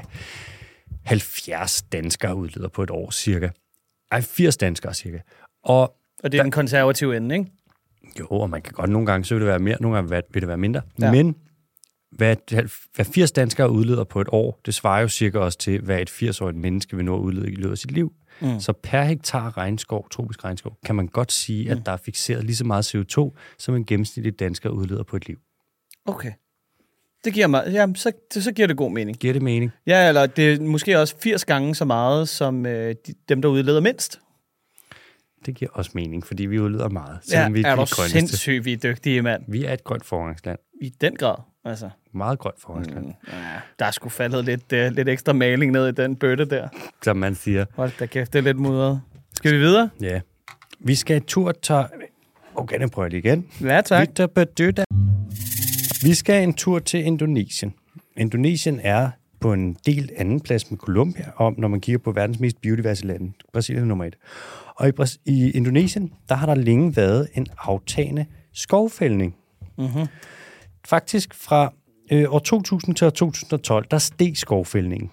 [1.04, 3.50] 70 danskere udleder på et år, cirka.
[4.12, 5.20] Ej, 80 danskere cirka.
[5.64, 7.52] Og Og det er den konservative ende, ikke?
[8.20, 10.42] jo, og man kan godt nogle gange, så vil det være mere, nogle gange vil
[10.42, 10.82] det være mindre.
[11.02, 11.12] Ja.
[11.12, 11.36] Men
[12.12, 12.36] hvad,
[12.96, 16.10] hvad 80 danskere udleder på et år, det svarer jo cirka også til, hvad et
[16.10, 18.14] 80-årigt menneske vil nå at udlede i løbet af sit liv.
[18.42, 18.60] Mm.
[18.60, 21.72] Så per hektar regnskov, tropisk regnskov, kan man godt sige, mm.
[21.72, 25.28] at der er fixeret lige så meget CO2, som en gennemsnitlig dansker udleder på et
[25.28, 25.38] liv.
[26.06, 26.32] Okay.
[27.26, 29.18] Det giver mig, ja, så, så giver det god mening.
[29.18, 29.72] Giver det mening?
[29.88, 33.50] Ja, eller det er måske også 80 gange så meget, som øh, de, dem, der
[33.50, 34.20] udleder mindst.
[35.46, 38.74] Det giver også mening, fordi vi udleder meget, Ja, vi er er du sindssygt, vi
[38.74, 39.44] er dygtige, mand.
[39.48, 40.60] Vi er et grønt forgangsland.
[40.82, 41.90] I den grad, altså.
[42.14, 43.14] Meget grønt forgangsland, mm.
[43.28, 43.34] Ja,
[43.80, 46.68] der er sgu faldet lidt, uh, lidt ekstra maling ned i den bøtte der.
[47.04, 47.66] som man siger.
[47.76, 49.02] Hold da kæft, det er lidt mudret.
[49.34, 49.90] Skal vi videre?
[50.02, 50.20] Ja.
[50.80, 51.76] Vi skal tur til...
[52.56, 53.48] Okay, den prøver jeg lige igen.
[53.62, 54.02] Ja, tak.
[54.02, 54.84] Victor Bedøda.
[56.04, 57.74] Vi skal en tur til Indonesien.
[58.18, 62.40] Indonesien er på en del anden plads med Colombia, om når man kigger på verdens
[62.40, 63.32] mest biodiverse lande.
[63.54, 64.16] Brasilien er nummer et.
[64.76, 69.36] Og i, Bras- i Indonesien, der har der længe været en aftagende skovfældning.
[69.78, 70.08] Mm-hmm.
[70.88, 71.74] Faktisk fra
[72.12, 75.12] øh, år 2000 til år 2012, der steg skovfældningen.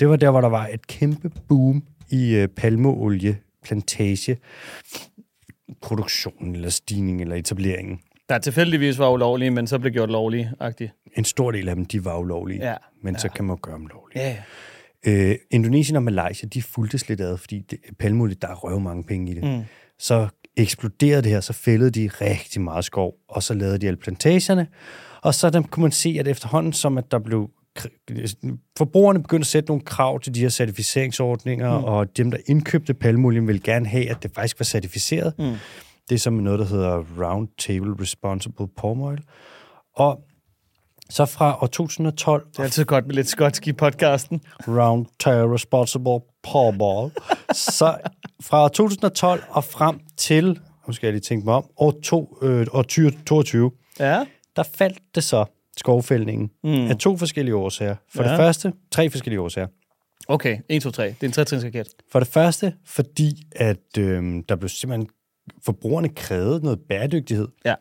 [0.00, 4.38] Det var der, hvor der var et kæmpe boom i øh, palmeolieplantage
[5.82, 8.00] produktionen eller stigningen eller etableringen.
[8.28, 11.84] Der tilfældigvis var ulovlige, men så blev gjort lovlige agtigt En stor del af dem,
[11.84, 14.22] de var ulovlige, Ja, men så kan man gøre dem lovlige.
[14.22, 14.36] Ja,
[15.06, 19.04] Øh, Indonesien og Malaysia, de fulgtes lidt ad, fordi det, palmeolie, der er røv mange
[19.04, 19.44] penge i det.
[19.44, 19.64] Mm.
[19.98, 23.96] Så eksploderede det her, så fældede de rigtig meget skov, og så lavede de alle
[23.96, 24.66] plantagerne.
[25.22, 27.50] Og så der kunne man se, at efterhånden som at der blev
[28.78, 31.84] forbrugerne begyndte at sætte nogle krav til de her certificeringsordninger, mm.
[31.84, 35.34] og dem, der indkøbte palmeolien, ville gerne have, at det faktisk var certificeret.
[35.38, 35.54] Mm.
[36.08, 39.18] Det er som noget, der hedder Round Table Responsible Palm Oil.
[39.96, 40.20] Og
[41.10, 44.40] så fra år 2012 det er altid godt med lidt skotsk i podcasten.
[44.68, 47.10] Round Table Responsible Palm Oil,
[47.52, 47.96] så
[48.42, 52.38] fra år 2012 og frem til, nu skal jeg lige tænke mig om, år, to,
[52.42, 54.24] øh, år 2022, Ja.
[54.58, 55.44] Der faldt det så
[55.76, 56.70] skovfældningen Mm.
[56.90, 57.96] af to forskellige årsager.
[58.14, 58.28] For Ja.
[58.30, 59.66] det første, tre forskellige årsager.
[60.28, 61.04] Okay, 1, 2, 3.
[61.06, 61.88] Det er en trætrinsraket.
[62.12, 65.08] For det første, fordi at øh, der blev simpelthen
[65.64, 67.48] forbrugerne krævede noget bæredygtighed.
[67.64, 67.74] Ja.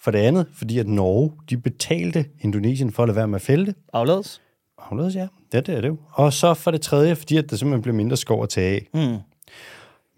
[0.00, 3.42] For det andet, fordi at Norge, de betalte Indonesien for at lade være med at
[3.42, 3.74] fælde det.
[3.92, 4.40] Aflades.
[4.78, 5.26] Afledes, ja.
[5.54, 5.96] Ja, det er det jo.
[6.12, 8.88] Og så for det tredje, fordi at der simpelthen blev mindre skov at tage af.
[8.94, 9.16] Mm.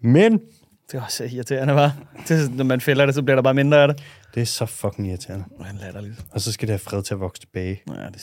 [0.01, 0.39] Men
[0.91, 1.95] Det er også irriterende, var.
[2.27, 4.03] Det, når man fælder det, så bliver der bare mindre af det.
[4.35, 5.45] Det er så fucking irriterende.
[5.59, 6.25] Man latterligt.
[6.31, 7.81] Og så skal det have fred til at vokse tilbage.
[7.87, 8.19] Ja, det er,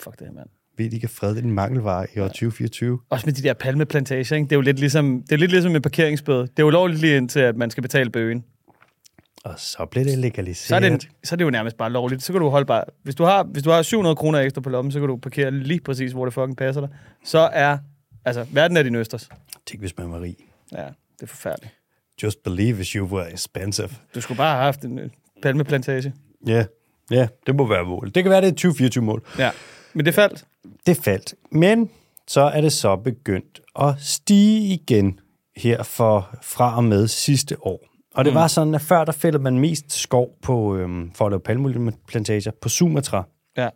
[0.00, 0.48] fuck det, mand.
[0.78, 3.00] Ved ikke, at fred er en mangelvare i år 2024?
[3.10, 4.44] Også med de der palmeplantager, ikke?
[4.44, 6.42] Det er jo lidt ligesom, det er lidt ligesom en parkeringsbøde.
[6.42, 8.44] Det er ulovligt lige indtil, at man skal betale bøgen.
[9.44, 10.68] Og så bliver det legaliseret.
[10.68, 12.22] Så er det, så er det jo nærmest bare lovligt.
[12.22, 12.84] Så kan du holde bare...
[13.02, 15.50] Hvis du har, hvis du har 700 kroner ekstra på lommen, så kan du parkere
[15.50, 16.90] lige præcis, hvor det fucking passer dig.
[17.24, 17.78] Så er...
[18.24, 19.28] Altså, verden er din østers.
[19.66, 20.36] Tænk, hvis man var rig.
[20.72, 21.74] Ja, det er forfærdeligt.
[22.22, 23.90] Just believe if you were expensive.
[24.14, 25.10] Du skulle bare have haft en
[25.42, 26.12] palmeplantage.
[26.46, 26.64] Ja,
[27.10, 28.10] ja, det må være mål.
[28.14, 29.22] Det kan være, det er et 2024-mål.
[29.38, 29.50] Ja.
[29.94, 30.44] Men det faldt.
[30.86, 31.34] Det faldt.
[31.50, 31.90] Men
[32.26, 35.20] så er det så begyndt at stige igen
[35.56, 37.84] her for, fra og med sidste år.
[38.14, 38.34] Og det mm.
[38.34, 42.50] var sådan, at før der fældede man mest skov på, øhm, for at lave palmolieplantager
[42.62, 43.28] på Sumatra.
[43.56, 43.68] Ja.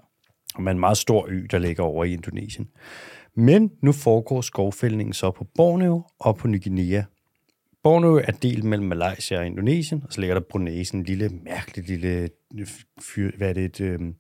[0.55, 2.68] Og man en meget stor ø, der ligger over i Indonesien.
[3.37, 7.03] Men nu foregår skovfældningen så på Borneo og på Ny Guinea.
[7.83, 11.29] Borneo er delt mellem Malaysia og Indonesien, og så ligger der Brunei, sådan en lille,
[11.29, 12.29] mærkeligt lille,
[13.01, 14.14] fyr, hvad er det, et, øhm,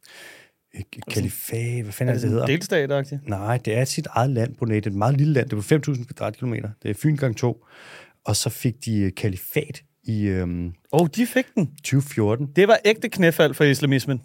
[0.74, 2.46] et kalifat, hvad fanden er det, det hedder?
[2.46, 3.28] Delstatagtigt.
[3.28, 4.76] Nej, det er sit eget land, Brunei.
[4.76, 5.48] Det er et meget lille land.
[5.48, 6.70] Det er på 5.000 kvadratkilometer.
[6.82, 7.64] Det er Fyn gang 2.
[8.24, 11.66] Og så fik de øh, kalifat i øhm, Åh, oh, de fik den.
[11.66, 12.46] 2014.
[12.56, 14.20] Det var ægte knæfald for islamismen.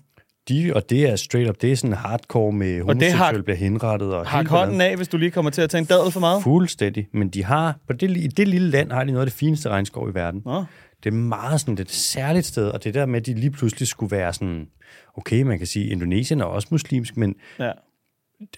[0.49, 4.13] De, og det er straight up, det er sådan hardcore med homoseksuelle bliver henrettet.
[4.13, 6.43] Og Hak hånden af, hvis du lige kommer til at tage en dadel for meget.
[6.43, 7.07] Fuldstændig.
[7.13, 9.69] Men de har, på det, i det lille land har de noget af det fineste
[9.69, 10.41] regnskov i verden.
[10.45, 10.63] Nå.
[11.03, 13.88] Det er meget sådan et særligt sted, og det der med, at de lige pludselig
[13.88, 14.67] skulle være sådan,
[15.17, 17.71] okay, man kan sige, Indonesien er også muslimsk, men Ja.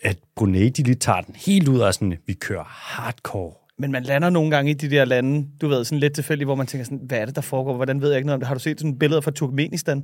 [0.03, 3.53] at Brunei, de lige tager den helt ud af sådan, vi kører hardcore.
[3.77, 6.55] Men man lander nogle gange i de der lande, du ved, sådan lidt tilfældigt, hvor
[6.55, 7.75] man tænker sådan, hvad er det, der foregår?
[7.75, 8.47] Hvordan ved jeg ikke noget om det?
[8.47, 10.03] Har du set sådan billeder fra Turkmenistan?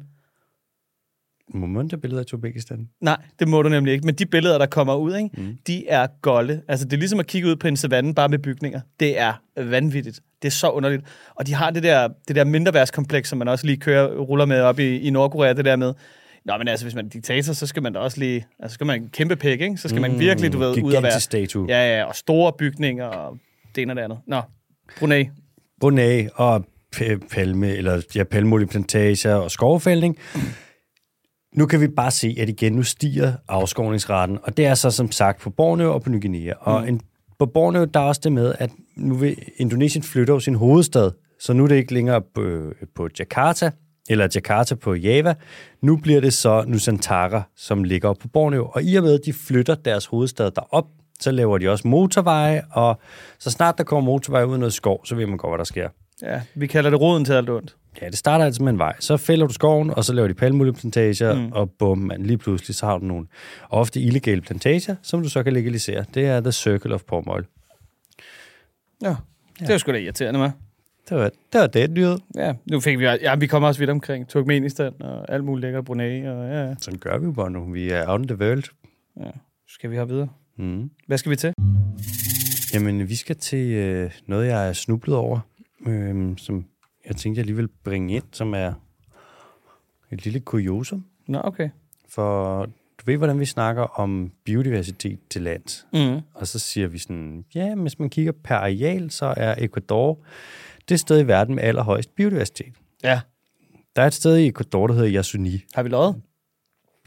[1.53, 2.89] Må man tage billeder af Turkmenistan?
[3.01, 4.05] Nej, det må du nemlig ikke.
[4.05, 5.57] Men de billeder, der kommer ud, ikke, mm.
[5.67, 6.61] de er golde.
[6.67, 8.81] Altså, det er ligesom at kigge ud på en savanne, bare med bygninger.
[8.99, 10.19] Det er vanvittigt.
[10.41, 11.03] Det er så underligt.
[11.35, 14.61] Og de har det der, det der mindreværdskompleks, som man også lige kører, ruller med
[14.61, 15.93] op i, i Nordkorea, det der med,
[16.45, 18.45] Nå, men altså, hvis man er diktator, så skal man da også lige...
[18.59, 19.77] Altså, skal man en kæmpe pæk, ikke?
[19.77, 21.19] Så skal man virkelig, du ved, ud og være...
[21.19, 21.65] Statue.
[21.69, 23.37] Ja, ja, og store bygninger, og
[23.75, 24.19] det ene og det andet.
[24.27, 24.41] Nå,
[24.99, 25.29] Brunei.
[25.79, 26.65] Brunei og
[27.31, 30.17] palme, eller ja, palmolieplantager og skovfældning.
[31.55, 35.11] Nu kan vi bare se, at igen nu stiger afskovningsraten, og det er så som
[35.11, 36.53] sagt på Borneo og på Ny Guinea.
[36.59, 37.01] Og en
[37.39, 41.11] på Borneo, der er også det med, at nu vil Indonesien flytte over sin hovedstad,
[41.39, 43.71] så nu er det ikke længere på, på Jakarta,
[44.09, 45.33] eller Jakarta på Java.
[45.81, 48.65] Nu bliver det så Nusantara, som ligger op på Borneo.
[48.65, 50.85] Og i og med, at de flytter deres hovedstad derop,
[51.19, 52.99] så laver de også motorveje, og
[53.39, 55.89] så snart der kommer motorveje uden noget skov, så ved man godt, hvad der sker.
[56.21, 57.75] Ja, vi kalder det roden til alt ondt.
[58.01, 58.95] Ja, det starter altså med en vej.
[58.99, 61.51] Så fælder du skoven, og så laver de palmolieplantager, mm.
[61.51, 63.27] og bum, man, lige pludselig så har du nogle
[63.69, 66.05] ofte illegale plantager, som du så kan legalisere.
[66.13, 67.43] Det er the circle of palm oil.
[69.03, 69.15] Ja,
[69.59, 70.51] det er sgu da irriterende med.
[71.09, 72.17] Det var det, var det nyhed.
[72.35, 75.81] Ja, nu fik vi, ja, vi kommer også vidt omkring Turkmenistan og alt muligt lækker
[75.81, 76.27] Brunei.
[76.27, 76.75] Og, ja, ja.
[76.79, 77.71] Sådan gør vi jo bare nu.
[77.71, 78.63] Vi er out in the world.
[79.19, 79.29] ja.
[79.67, 80.29] Skal vi have videre?
[80.57, 80.89] Mm.
[81.07, 81.53] Hvad skal vi til?
[82.73, 85.39] Jamen, vi skal til øh, noget, jeg er snublet over,
[85.87, 86.65] øh, som
[87.07, 88.73] jeg tænkte, jeg lige vil bringe ind, som er
[90.11, 91.05] et lille kuriosum.
[91.27, 91.69] Nå, okay.
[92.09, 95.87] For du ved, hvordan vi snakker om biodiversitet til lands.
[95.93, 96.21] Mm.
[96.33, 100.19] Og så siger vi sådan, ja, hvis man kigger per areal, så er Ecuador
[100.89, 102.73] det sted i verden med allerhøjst biodiversitet.
[103.03, 103.21] Ja.
[103.95, 105.63] Der er et sted i Ecuador, der hedder Yasuni.
[105.73, 106.21] Har vi løjet?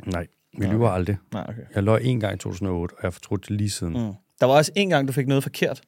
[0.06, 0.26] Nej,
[0.58, 1.16] vi lyver aldrig.
[1.32, 1.62] Nej, okay.
[1.74, 3.92] Jeg løg en gang i 2008, og jeg fortrudt det lige siden.
[3.92, 4.12] Mm.
[4.40, 5.82] Der var også en gang, du fik noget forkert.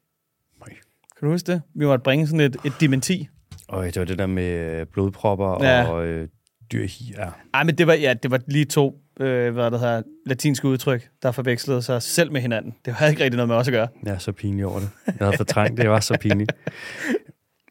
[0.58, 0.76] Nej.
[1.18, 1.62] Kan du huske det?
[1.74, 3.28] Vi måtte bringe sådan et, et dementi.
[3.70, 5.88] Og det var det der med blodpropper Ja.
[5.88, 6.28] og øh.
[6.74, 7.28] Ja.
[7.54, 11.08] Ej, men det var, ja, det var lige to, øh, hvad det hedder, latinske udtryk,
[11.22, 12.74] der forvekslede sig selv med hinanden.
[12.84, 13.88] Det havde ikke rigtig noget med os at gøre.
[14.04, 14.88] Jeg er så pinlig over det.
[15.06, 16.46] Jeg havde fortrængt det, jeg var så pinlig.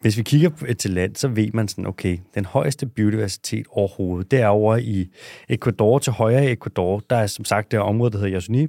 [0.02, 4.32] Hvis vi kigger på- til land, så ved man sådan, okay, den højeste biodiversitet overhovedet,
[4.32, 5.08] det er over i
[5.50, 7.02] Ecuador til højre i Ecuador.
[7.10, 8.62] Der er som sagt det område, der hedder Yasuni.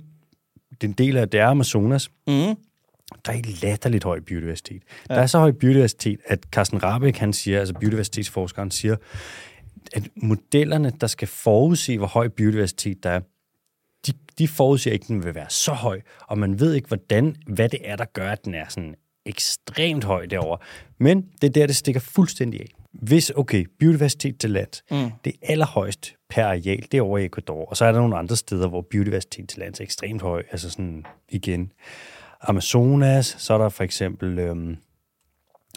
[0.70, 2.08] Det er en del af det er Amazonas.
[2.26, 2.32] Mm.
[3.26, 4.82] Der er latterligt høj biodiversitet.
[5.08, 5.14] Ja.
[5.14, 8.96] Der er så høj biodiversitet, at Carsten Rabeck, han siger, altså biodiversitetsforskeren, siger,
[9.92, 13.20] at modellerne, der skal forudse, hvor høj biodiversitet der er,
[14.06, 17.36] de, de forudser ikke, at den vil være så høj, og man ved ikke, hvordan,
[17.46, 18.94] hvad det er, der gør, at den er sådan
[19.26, 20.56] ekstremt høj derover.
[20.98, 22.66] Men det er der, det stikker fuldstændig af.
[22.92, 25.10] Hvis, okay, biodiversitet til land, mm.
[25.24, 28.18] det er allerhøjst per areal, det er over i Ecuador, og så er der nogle
[28.18, 31.72] andre steder, hvor biodiversitet til land er ekstremt høj, altså sådan igen,
[32.42, 34.76] Amazonas, så er der for eksempel øhm,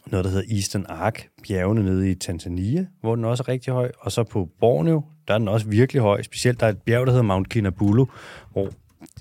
[0.06, 3.92] noget, der hedder Eastern Arc, bjergene nede i Tanzania, hvor den også er rigtig høj.
[4.00, 6.22] Og så på Borneo, der er den også virkelig høj.
[6.22, 8.06] Specielt der er et bjerg, der hedder Mount Kinabalu,
[8.52, 8.70] hvor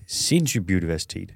[0.06, 1.34] sindssyg biodiversitet.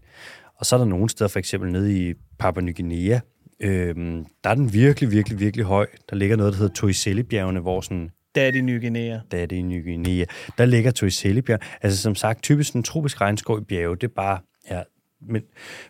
[0.57, 3.21] Og så er der nogle steder, for eksempel nede i Papua Ny Guinea,
[3.61, 5.87] øhm, der er den virkelig, virkelig, virkelig høj.
[6.11, 9.19] Der ligger noget, der hedder Toiseli-bjergene, hvor sådan Daddy Ny Guinea.
[9.31, 10.25] er i Ny Guinea.
[10.59, 11.61] Der ligger Toiseli-bjerg.
[11.83, 14.39] Altså som sagt, typisk en tropisk regnskov i bjerge, det er bare,
[14.71, 14.83] ja.
[15.29, 15.43] Men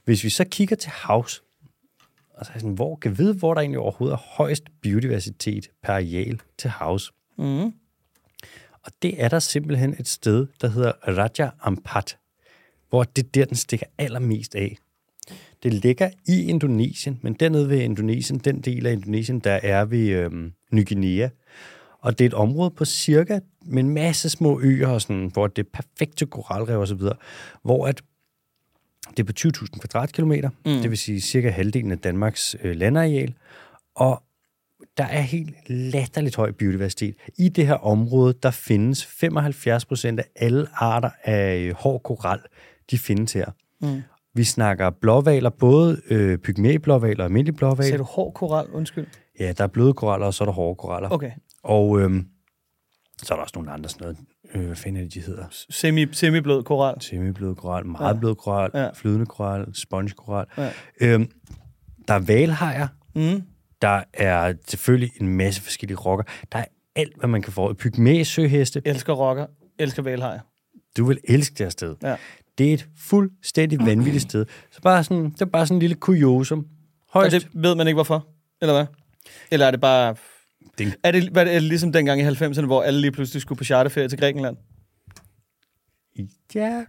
[0.05, 1.43] hvis vi så kigger til havs,
[2.39, 6.71] altså sådan, hvor kan vide, hvor der egentlig overhovedet er højst biodiversitet per areal til
[6.71, 7.13] havs.
[7.39, 7.73] Mm.
[8.83, 12.19] Og det er der simpelthen et sted, der hedder Raja Ampat,
[12.89, 14.77] hvor det er der, den stikker allermest af.
[15.63, 20.09] Det ligger i Indonesien, men dernede ved Indonesien, den del af Indonesien, der er ved
[20.09, 21.29] øhm, Ny Guinea.
[22.01, 25.47] Og det er et område på cirka med en masse små øer, og sådan, hvor
[25.47, 27.17] det er perfekt til koralrev og så videre,
[27.63, 28.03] hvor at
[29.11, 29.33] det er på
[29.65, 30.73] 20.000 kvadratkilometer, mm.
[30.73, 33.35] det vil sige cirka halvdelen af Danmarks øh, landareal,
[33.95, 34.23] og
[34.97, 37.15] der er helt latterligt høj biodiversitet.
[37.39, 42.41] I det her område, der findes 75 procent af alle arter af øh, hård koral,
[42.91, 43.47] de findes her.
[43.81, 44.03] Mm.
[44.35, 47.97] Vi snakker blåvaler, både øh, pygmæblåvaler og almindelige Ser blåvaler.
[47.97, 48.67] du hård koral?
[48.71, 49.07] Undskyld.
[49.41, 51.09] Ja, der er bløde koraller, og så er der hårde koraller.
[51.09, 51.31] Okay.
[51.63, 52.27] Og øhm,
[53.23, 54.19] så er der også nogle andre sådan noget.
[54.55, 55.45] Øh, hvad fanden er det, de hedder?
[55.71, 57.01] Semi, semi-blød koral.
[57.01, 58.19] Semi-blød koral, meget Ja.
[58.21, 58.91] blød koral, Ja.
[58.95, 60.47] flydende koral, spongekoral.
[60.59, 60.71] Ja.
[61.01, 61.31] Øhm,
[62.09, 62.89] der er valhajer.
[63.15, 63.43] Mm.
[63.83, 66.25] Der er selvfølgelig en masse forskellige rokker.
[66.53, 66.65] Der er
[66.97, 67.73] alt, hvad man kan få.
[67.75, 68.83] Pygmæsøheste.
[68.85, 69.47] Elsker rocker.
[69.79, 70.41] Elsker valhajer.
[70.97, 71.95] Du vil elske det her sted.
[72.03, 72.17] Ja.
[72.59, 74.47] Det er et fuldstændig vanvittigt sted.
[74.71, 76.59] Så bare sådan, det er bare sådan en lille kuriosum.
[76.59, 76.67] Og
[77.21, 77.33] Højst.
[77.33, 78.27] det ved man ikke, hvorfor?
[78.63, 78.87] Eller hvad?
[79.51, 80.15] Eller er det bare...
[80.79, 83.65] Det- Er det, er det ligesom dengang i 90'erne, hvor alle lige pludselig skulle på
[83.65, 84.57] charterferie til Grækenland?
[86.55, 86.85] Ja,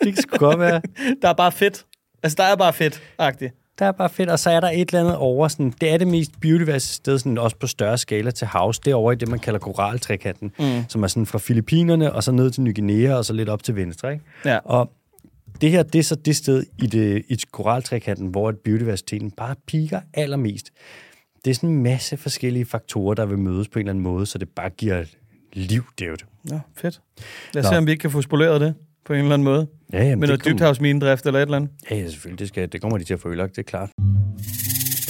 [0.00, 0.82] det kan sgu godt være.
[1.22, 1.86] Der er bare fedt.
[2.22, 3.54] Altså, der er bare fedt-agtigt.
[3.78, 5.96] Der er bare fedt, og så er der et eller andet over, sådan, det er
[5.98, 9.14] det mest biodiverse sted, sådan, også på større skala til havs, det er over i
[9.14, 10.82] det, man kalder koraltrekanten, mm.
[10.88, 13.62] som er sådan fra Filippinerne, og så ned til Ny Guinea, og så lidt op
[13.62, 14.12] til venstre.
[14.12, 14.24] Ikke?
[14.44, 14.58] Ja.
[14.64, 14.90] Og
[15.60, 20.00] det her, det er så det sted i, det, i koraltrekanten, hvor biodiversiteten bare piker
[20.14, 20.70] allermest.
[21.46, 24.26] Det er sådan en masse forskellige faktorer, der vil mødes på en eller anden måde,
[24.26, 25.04] så det bare giver
[25.52, 26.24] liv, det.
[26.44, 27.00] Nå, fedt.
[27.54, 27.74] Lad os Nå.
[27.74, 28.74] se, om vi ikke kan få spoleret det
[29.04, 29.66] på en eller anden måde.
[29.92, 31.70] Ja, jamen, Med det noget kommer- dybthavsminedrift eller et eller andet.
[31.90, 32.38] Ja, ja, selvfølgelig.
[32.38, 33.90] Det, skal, det kommer de til at få ødelagt, det er klart.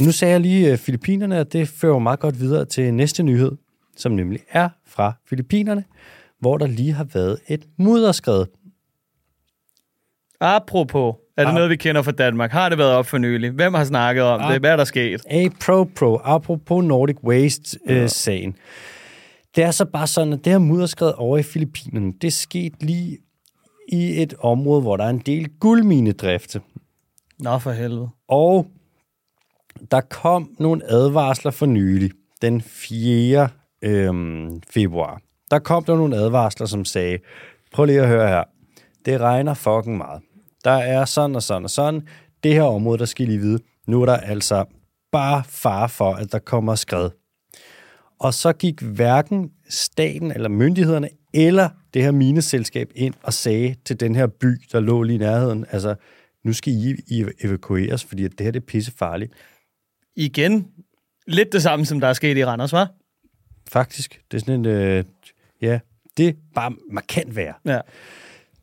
[0.01, 3.53] Nu sagde jeg lige uh, Filippinerne, og det fører meget godt videre til næste nyhed,
[3.97, 5.84] som nemlig er fra Filippinerne,
[6.41, 8.45] hvor der lige har været et mudderskred.
[10.41, 12.51] Apropos Er det noget, vi kender fra Danmark?
[12.51, 13.51] Har det været op for nylig?
[13.51, 14.61] Hvem har snakket om det?
[14.61, 15.20] Hvad er der sket?
[15.30, 18.49] A pro pro, apropos Nordic Waste-sagen.
[18.49, 18.55] Øh,
[19.57, 22.72] det er så bare sådan, at det her mudderskred over i Filippinerne, det er sket
[22.80, 23.18] lige
[23.89, 26.57] i et område, hvor der er en del guldminedrift.
[27.39, 28.09] Nå, for helvede.
[28.28, 28.66] Og
[29.91, 32.11] der kom nogle advarsler for nylig,
[32.43, 33.49] den 4.
[33.82, 35.20] Øhm, februar.
[35.51, 37.18] Der kom der nogle advarsler, som sagde,
[37.72, 38.45] prøv lige at høre her,
[39.05, 40.22] det regner fucking meget.
[40.67, 42.09] Der er sådan og sådan og sådan.
[42.43, 44.64] Det her område, der skal I lige vide, nu er der altså
[45.12, 47.11] bare far for, at der kommer skred.
[48.19, 54.01] Og så gik hverken staten eller myndighederne eller det her mineselskab ind og sagde til
[54.01, 55.95] den her by, der lå lige i nærheden, altså,
[56.45, 59.33] nu skal I, I evakueres, fordi det her det er pissefarligt.
[60.17, 60.69] Igen,
[61.27, 62.91] lidt det samme, som der er sket i Randers, var?
[63.69, 64.21] Faktisk.
[64.31, 65.05] Det er sådan en, øh,
[65.62, 65.79] ja,
[66.17, 67.61] det er bare markant værd.
[67.64, 67.81] Ja.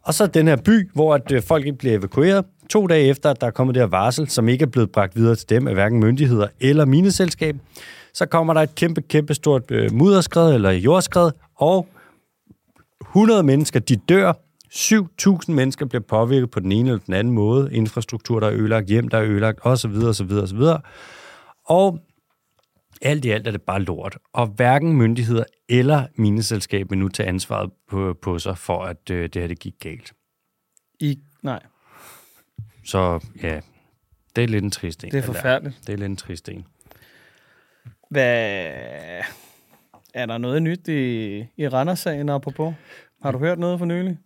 [0.06, 2.45] Og så den her by, hvor at, øh, folk ikke bliver evakueret.
[2.70, 5.16] To dage efter, at der er kommet det her varsel, som ikke er blevet bragt
[5.16, 7.56] videre til dem af hverken myndigheder eller mineselskab,
[8.14, 11.88] så kommer der et kæmpe, kæmpe stort øh, mudderskred eller jordskred, og
[13.01, 14.34] 100 mennesker, de dør.
[14.74, 17.74] 7.000 mennesker bliver påvirket på den ene eller den anden måde.
[17.74, 20.62] Infrastruktur, der er ødelagt, hjem, der er ødelagt, osv., osv., osv.
[21.66, 21.99] Og
[23.04, 24.18] alt i alt er det bare lort.
[24.34, 29.24] Og hverken myndigheder eller mineselskab vil nu tage ansvaret på, på sig for, at øh,
[29.30, 30.14] det her det gik galt.
[30.99, 31.60] I, nej,
[32.86, 33.60] Så ja,
[34.36, 35.12] det er lidt en trist en.
[35.12, 35.80] det er Eller, forfærdeligt.
[35.88, 36.66] Det er lidt en trist en.
[38.10, 38.66] Hvad...
[40.14, 42.74] Er der noget nyt i, i Randers-sagen apropos?
[43.24, 44.18] Har du hørt noget for nylig?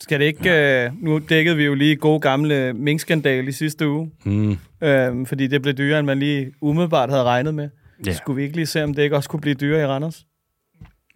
[0.00, 0.84] Skal det ikke...
[0.84, 5.46] Øh, nu dækkede vi jo lige god gamle minkskandal i sidste uge, Mm, øh, fordi
[5.46, 7.68] det blev dyrere, end man lige umiddelbart havde regnet med.
[8.06, 8.12] Ja.
[8.12, 10.26] Skulle vi ikke lige se, om det ikke også kunne blive dyrere i Randers?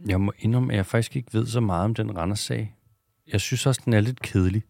[0.06, 2.74] Jeg må indrømme, at jeg faktisk ikke ved så meget om den Randers-sag.
[3.32, 4.62] Jeg synes også, den er lidt kedelig.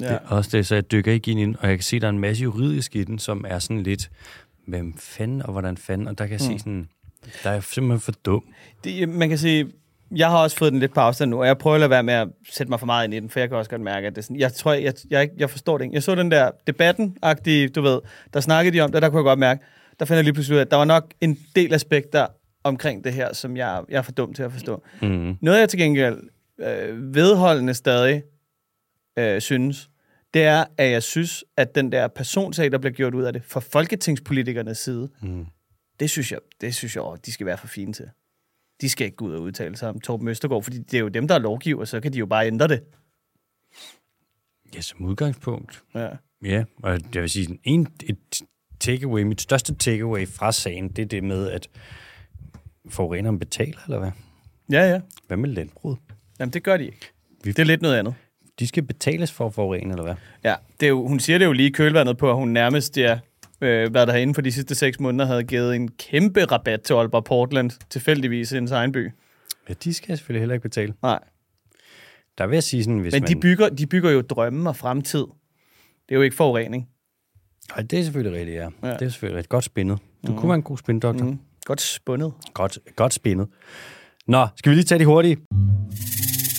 [0.00, 0.04] Ja.
[0.04, 1.96] Det er også det, så jeg dykker ikke ind i den, og jeg kan se,
[1.96, 4.10] at der er en masse juridisk i den, som er sådan lidt,
[4.66, 6.58] hvem fanden og hvordan fanden, og der kan jeg mm.
[6.58, 6.88] se sådan,
[7.42, 8.44] der er simpelthen for dum.
[8.84, 9.66] Det, man kan sige,
[10.16, 12.02] jeg har også fået den lidt på afstand nu, og jeg prøver at lade være
[12.02, 14.06] med at sætte mig for meget ind i den, for jeg kan også godt mærke,
[14.06, 15.94] at det er sådan, jeg tror, jeg, jeg, jeg forstår det ikke.
[15.94, 18.00] Jeg så den der debatten-agtige, du ved,
[18.34, 19.64] der snakkede de om det, der kunne jeg godt mærke,
[19.98, 22.26] der finder jeg lige pludselig ud af, at der var nok en del aspekter
[22.64, 24.82] omkring det her, som jeg, jeg er for dum til at forstå.
[25.02, 25.36] Mm.
[25.40, 26.22] Noget, jeg til gengæld
[26.60, 28.22] øh, vedholdende stadig
[29.18, 29.90] øh, synes,
[30.34, 33.44] det er, at jeg synes, at den der personsag, der bliver gjort ud af det,
[33.44, 35.46] fra folketingspolitikernes side, Mm.
[36.00, 38.08] det synes jeg, det synes jeg, åh, de skal være for fine til.
[38.80, 41.08] De skal ikke gå ud og udtale sig om Torben Østergaard, fordi det er jo
[41.08, 42.82] dem, der er lovgiver, så kan de jo bare ændre det.
[44.74, 45.82] Ja, som udgangspunkt.
[45.94, 46.08] Ja.
[46.44, 48.40] Ja, og jeg vil sige, en, et
[48.86, 51.68] takeaway, mit største takeaway fra sagen, det er det med, at
[52.88, 54.10] forureneren betaler, eller hvad?
[54.72, 55.00] Ja, ja.
[55.26, 55.98] Hvad med landbruget?
[56.40, 57.10] Jamen, det gør de ikke.
[57.44, 58.14] Vi- Det er lidt noget andet.
[58.58, 60.14] De skal betales for at forurene, eller hvad?
[60.44, 62.96] Ja, det er jo, hun siger det jo lige i kølvandet på, at hun nærmest
[62.98, 63.18] ja,
[63.60, 66.94] øh, været der inden for de sidste seks måneder, havde givet en kæmpe rabat til
[66.94, 69.10] Aalborg Portland, tilfældigvis i hendes egen by.
[69.68, 70.94] Ja, de skal selvfølgelig heller ikke betale.
[71.02, 71.18] Nej,
[72.38, 73.28] Der vil jeg sige sådan, hvis men man...
[73.30, 75.20] de bygger, de bygger jo drømme og fremtid.
[76.08, 76.88] Det er jo ikke forurening.
[77.74, 78.68] Ej, det er selvfølgelig rigtigt, ja.
[78.88, 78.92] Ja.
[78.94, 79.48] Det er selvfølgelig rigtigt.
[79.48, 79.98] Godt spændet.
[80.26, 80.38] Du mm.
[80.38, 81.24] kunne være en god spændedoktor.
[81.24, 81.38] Mm.
[81.64, 82.32] Godt spundet.
[82.54, 83.48] Godt, godt spændet.
[84.26, 85.36] Nå, skal vi lige tage de hurtige?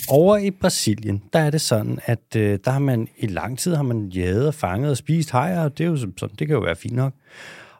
[0.08, 3.74] Over i Brasilien, der er det sådan, at øh, der har man i lang tid
[3.74, 6.56] har man jaget og fanget og spist hajer, og det, er jo sådan, det kan
[6.56, 7.12] jo være fint nok.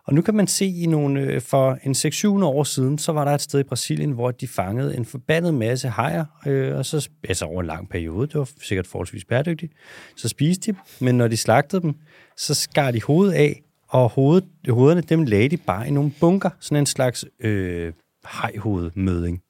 [0.08, 3.24] Og nu kan man se i nogle, øh, for en 6-7 år siden, så var
[3.24, 7.08] der et sted i Brasilien, hvor de fangede en forbandet masse hajer, øh, og så,
[7.28, 9.72] altså over en lang periode, det var sikkert forholdsvis bæredygtigt,
[10.16, 11.94] så spiste de, men når de slagtede dem,
[12.36, 16.50] så skar de hovedet af, og hovedet, hovederne, dem lagde de bare i nogle bunker,
[16.60, 17.92] sådan en slags øh,
[18.24, 19.42] hajhovedmøding.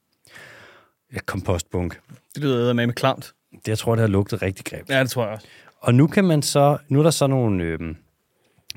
[1.15, 2.01] Ja, kompostbunk.
[2.35, 3.33] Det lyder med med klamt.
[3.53, 4.91] Det, jeg tror, det har lugtet rigtig grimt.
[4.91, 5.47] Ja, det tror jeg også.
[5.81, 7.95] Og nu kan man så, nu er der så nogle øh,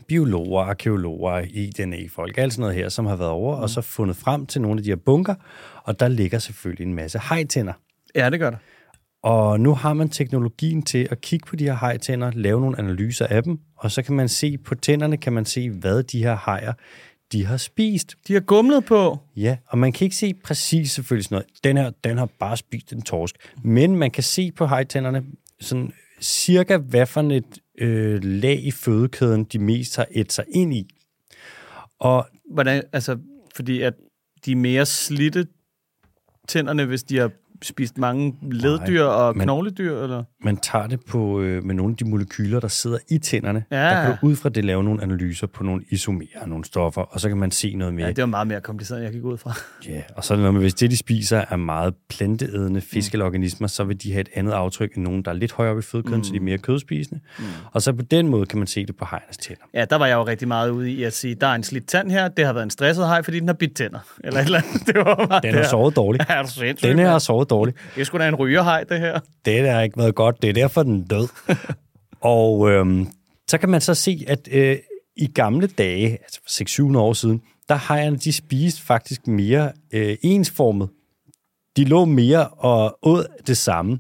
[0.08, 3.62] biologer, arkeologer, IDNA-folk, alt sådan noget her, som har været over mm.
[3.62, 5.36] og så fundet frem til nogle af de her bunker,
[5.84, 7.74] og der ligger selvfølgelig en masse hajtænder.
[8.16, 8.60] Ja, det gør det.
[9.24, 13.28] Og nu har man teknologien til at kigge på de her hajtænder, lave nogle analyser
[13.28, 16.36] af dem, og så kan man se på tænderne, kan man se, hvad de her
[16.36, 16.74] hajer,
[17.32, 18.16] de har spist.
[18.28, 19.18] De har gumlet på.
[19.36, 21.48] Ja, og man kan ikke se præcis selvfølgelig sådan noget.
[21.64, 23.36] Den her, den har bare spist en torsk.
[23.64, 25.24] Men man kan se på hajtænderne
[25.60, 30.74] sådan cirka, hvad for et øh, lag i fødekæden, de mest har et sig ind
[30.74, 30.88] i.
[32.00, 33.18] Og Hvordan, altså,
[33.56, 33.94] fordi at
[34.46, 35.48] de er mere slidte
[36.48, 37.32] tænderne, hvis de har
[37.62, 40.24] spist mange leddyr og men- knogledyr, eller?
[40.44, 43.64] Man tager det på, øh, med nogle af de molekyler, der sidder i tænderne.
[43.72, 43.78] Ja.
[43.78, 47.20] Der kan du ud fra det lave nogle analyser på nogle isomerer, nogle stoffer, og
[47.20, 48.06] så kan man se noget mere.
[48.06, 49.54] Ja, det var meget mere kompliceret, end jeg gik ud fra.
[49.88, 53.26] Ja, og så er noget med, hvis det, de spiser, er meget planteædende fisk eller
[53.26, 55.80] organismer, så vil de have et andet aftryk end nogen, der er lidt højere op
[55.80, 56.24] i fødekæden, mm.
[56.24, 57.22] så de er mere kødspisende.
[57.40, 57.46] Mm.
[57.72, 59.64] Og så på den måde kan man se det på hejens tænder.
[59.74, 61.88] Ja, der var jeg jo rigtig meget ude i at sige, der er en slidt
[61.88, 64.00] tand her, det har været en stresset hej, fordi den har bidt tænder.
[64.24, 64.88] Eller et eller andet.
[64.88, 66.24] Det var Den har sovet dårligt.
[66.30, 67.78] Ja, er Den her har sovet dårligt.
[67.96, 69.20] Det er sgu da en rygerhej, det her.
[69.46, 70.42] Det har ikke været godt.
[70.42, 71.28] Det er derfor, den er død.
[72.38, 73.08] og øhm,
[73.48, 74.78] så kan man så se, at øh,
[75.16, 80.18] i gamle dage, altså for 600 år siden, der hejerne, de spiste faktisk mere øh,
[80.22, 80.90] ensformet.
[81.78, 84.00] De lå mere og åd det samme.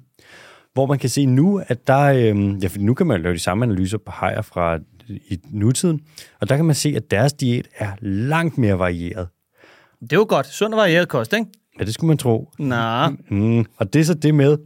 [0.73, 3.39] Hvor man kan se nu, at der, øh, ja, for nu kan man lave de
[3.39, 6.01] samme analyser på hajer fra i nutiden,
[6.41, 9.27] og der kan man se, at deres diæt er langt mere varieret.
[10.01, 10.47] Det er jo godt.
[10.47, 11.45] Sund og varieret kost, ikke?
[11.81, 12.49] Ja, det skulle man tro.
[12.59, 14.57] Nå, Mm, og det er så det med,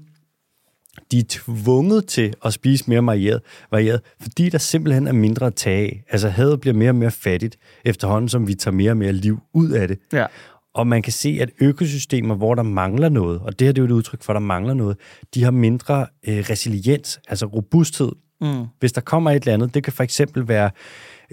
[1.11, 3.41] de er tvunget til at spise mere varieret,
[3.71, 6.03] varieret, fordi der simpelthen er mindre at tage af.
[6.09, 9.39] Altså havet bliver mere og mere fattigt, efterhånden som vi tager mere og mere liv
[9.53, 9.97] ud af det.
[10.13, 10.25] ja.
[10.73, 13.83] Og man kan se, at økosystemer, hvor der mangler noget, og det her det er
[13.83, 14.97] jo et udtryk for, at der mangler noget,
[15.35, 18.11] de har mindre øh, resiliens, altså robusthed.
[18.41, 18.65] Mm.
[18.79, 20.71] Hvis der kommer et eller andet, det kan for eksempel være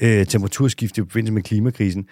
[0.02, 2.06] øh, temperaturskift i forbindelse med klimakrisen,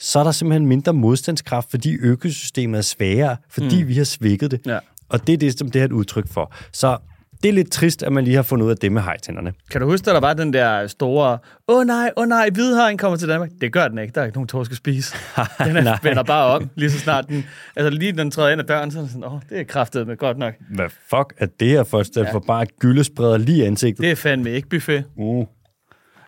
[0.00, 3.88] så er der simpelthen mindre modstandskraft, fordi økosystemet er svagere, fordi mm.
[3.88, 4.60] vi har svækket det.
[4.66, 4.78] Ja.
[5.08, 6.54] Og det er det, som det her er et udtryk for.
[6.72, 6.98] Så
[7.42, 9.52] det er lidt trist, at man lige har fundet ud af det med hejtænderne.
[9.70, 11.38] Kan du huske, at der var den der store,
[11.68, 13.50] åh oh, nej, åh oh, nej, hvidhajen kommer til Danmark?
[13.60, 14.12] Det gør den ikke.
[14.14, 15.16] Der er ikke nogen torsk at spise.
[15.64, 17.44] Den er, vender bare om, lige så snart den,
[17.76, 19.64] altså lige den træder ind ad døren, så er den sådan, åh, oh, det er
[19.64, 20.54] kraftet med godt nok.
[20.70, 22.32] Hvad fuck er det her for et sted ja.
[22.32, 24.02] for bare gyldespreder lige ansigtet?
[24.02, 25.04] Det er fandme ikke buffet.
[25.16, 25.46] Uh.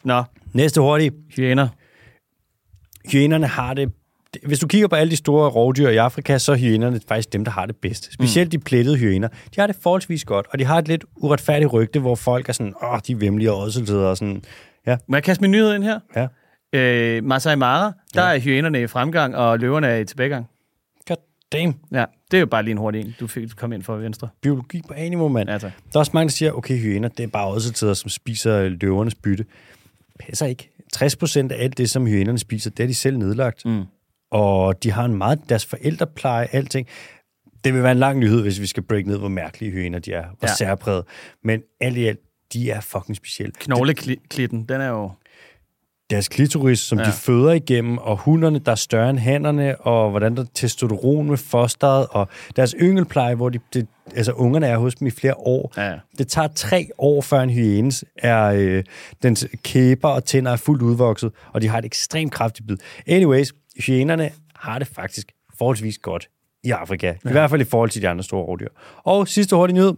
[0.05, 1.14] Nå, Næste hurtigt.
[1.37, 1.69] hyæner.
[3.12, 3.92] Hyænerne har det...
[4.46, 7.44] Hvis du kigger på alle de store rovdyr i Afrika, så er hyænerne faktisk dem,
[7.44, 8.12] der har det bedst.
[8.12, 9.28] Specielt de plettede hyæner.
[9.28, 12.52] De har det forholdsvis godt, og de har et lidt uretfærdigt rygte, hvor folk er
[12.52, 14.42] sådan, åh, de er vemmelige og ådselteder og sådan.
[14.86, 16.00] Ja, Må jeg kaste min nyhed ind her?
[16.16, 16.26] ja.
[16.72, 18.34] Øh, Masai Mara, der ja.
[18.34, 20.46] er hyænerne i fremgang, og løverne er i tilbagegang.
[21.09, 21.16] God
[21.52, 21.74] damn.
[21.92, 23.14] Ja, det er jo bare lige en hurtig en.
[23.20, 24.28] Du fik kom ind fra venstre.
[24.42, 25.50] Biologi på animal, mand.
[25.50, 25.72] Ja, tak.
[25.92, 29.14] Der er også mange, der siger, okay, hyæner, det er bare ådseltider, som spiser løvernes
[29.14, 29.44] bytte.
[30.20, 30.70] Passer ikke.
[30.97, 33.64] 60 procent af alt det, som hyænerne spiser, det er de selv nedlagt.
[33.64, 33.82] Mm.
[34.30, 36.86] Og de har en meget, deres forældrepleje, alting.
[37.64, 40.12] Det vil være en lang nyhed, hvis vi skal break ned, hvor mærkelige hyæner de
[40.12, 40.28] er, Ja.
[40.42, 40.55] ja.
[40.55, 41.05] særpræget.
[41.44, 42.18] Men alt i alt,
[42.53, 43.53] de er fucking specielle.
[43.59, 45.11] Knogleklitten, den er jo...
[46.11, 47.04] Deres klitoris, som Ja.
[47.04, 51.26] de føder igennem, og hunderne, der er større end hannerne, og hvordan der er testosteron
[51.28, 53.86] med fosteret, og deres yngelpleje, hvor de, det,
[54.16, 55.72] altså ungerne er hos dem i flere år.
[55.76, 55.94] Ja.
[56.18, 58.84] Det tager tre år, før en hyænes er, øh,
[59.22, 62.76] dens kæber og tænder er fuldt udvokset, og de har et ekstremt kraftigt bid.
[63.07, 63.52] Anyways,
[63.86, 66.28] hyænerne har det faktisk forholdsvis godt
[66.64, 67.07] i Afrika.
[67.07, 67.28] Ja.
[67.28, 68.68] I hvert fald i forhold til de andre store rovdyr.
[69.04, 69.92] Og sidste hurtige nyhed.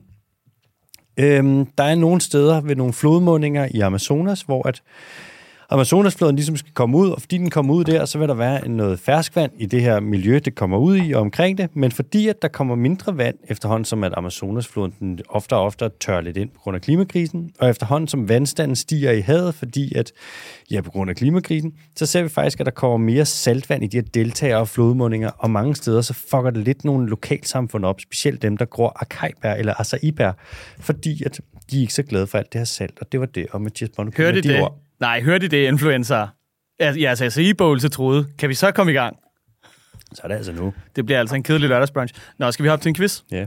[1.21, 4.83] Øhm, der er nogle steder ved nogle flodmundinger i Amazonas, hvor at
[5.71, 8.69] Amazonasfloden ligesom skal komme ud, og fordi den kommer ud der, så vil der være
[8.69, 12.29] noget ferskvand i det her miljø, det kommer ud i og omkring det, men fordi
[12.29, 16.37] at der kommer mindre vand efterhånden, som at Amazonasfloden den ofte og ofte tør lidt
[16.37, 20.13] ind på grund af klimakrisen, og efterhånden som vandstanden stiger i havet, fordi at,
[20.71, 23.87] ja, på grund af klimakrisen, så ser vi faktisk, at der kommer mere saltvand i
[23.87, 28.01] de her deltager og flodmundinger, og mange steder så fucker det lidt nogle lokalsamfund op,
[28.01, 30.33] specielt dem, der gror akajbær eller acaibær,
[30.81, 31.41] fordi at
[31.71, 33.63] de er ikke så glade for alt det her salt, og det var det, og
[33.63, 34.69] Mathias Bondo Hørte I det?
[35.01, 36.29] Nej, hørte I det, influencer?
[36.81, 38.27] Ja, altså, altså i bowlse troede.
[38.39, 39.17] Kan vi så komme i gang?
[40.15, 40.75] Så er det altså nu.
[40.97, 42.15] Det bliver altså en kedelig lørdagsbrunch.
[42.39, 43.23] Nå, skal vi hoppe til en quiz?
[43.31, 43.47] Ja.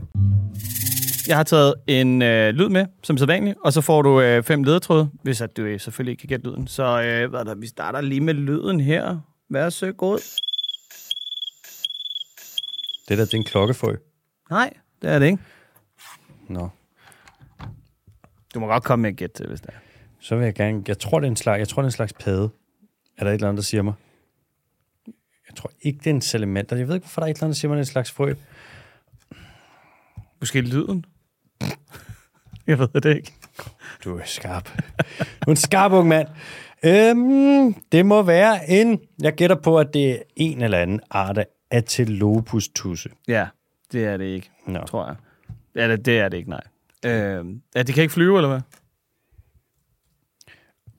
[1.28, 4.62] Jeg har taget en øh, lyd med, som sædvanligt, og så får du øh, fem
[4.62, 6.66] ledetråde, hvis at du øh, selvfølgelig ikke kan gætte lyden.
[6.66, 9.18] Så øh, hvad er der, vi starter lige med lyden her.
[9.50, 10.18] Værsøgod.
[13.08, 13.96] Det der, det er en klokkefrø.
[14.50, 14.72] Nej,
[15.02, 15.38] det er det ikke.
[16.48, 16.68] Nå.
[18.54, 19.91] Du må godt komme med et gæt hvis det er.
[20.22, 20.82] Så vil jeg gerne...
[20.88, 22.50] Jeg tror, det er en slags, jeg tror, det er en slags padde.
[23.18, 23.94] Er der et eller andet, der siger mig?
[25.48, 26.76] Jeg tror ikke, det er en salamander.
[26.76, 27.92] Jeg ved ikke, hvorfor der er et eller andet, der siger mig, det er en
[27.92, 28.34] slags frø.
[30.40, 31.04] Måske lyden?
[32.66, 33.32] Jeg ved det ikke.
[34.04, 34.78] Du er skarp.
[35.18, 36.28] Du er en skarp ung mand.
[36.84, 39.00] Øhm, det må være en...
[39.22, 43.10] Jeg gætter på, at det er en eller anden art af Atelopus tusse.
[43.28, 43.46] Ja,
[43.92, 44.78] det er det ikke, Nå.
[44.78, 45.16] tror jeg.
[45.74, 46.62] Ja, det, det er det ikke, nej.
[47.06, 48.60] Øh, ja, det kan ikke flyve, eller hvad?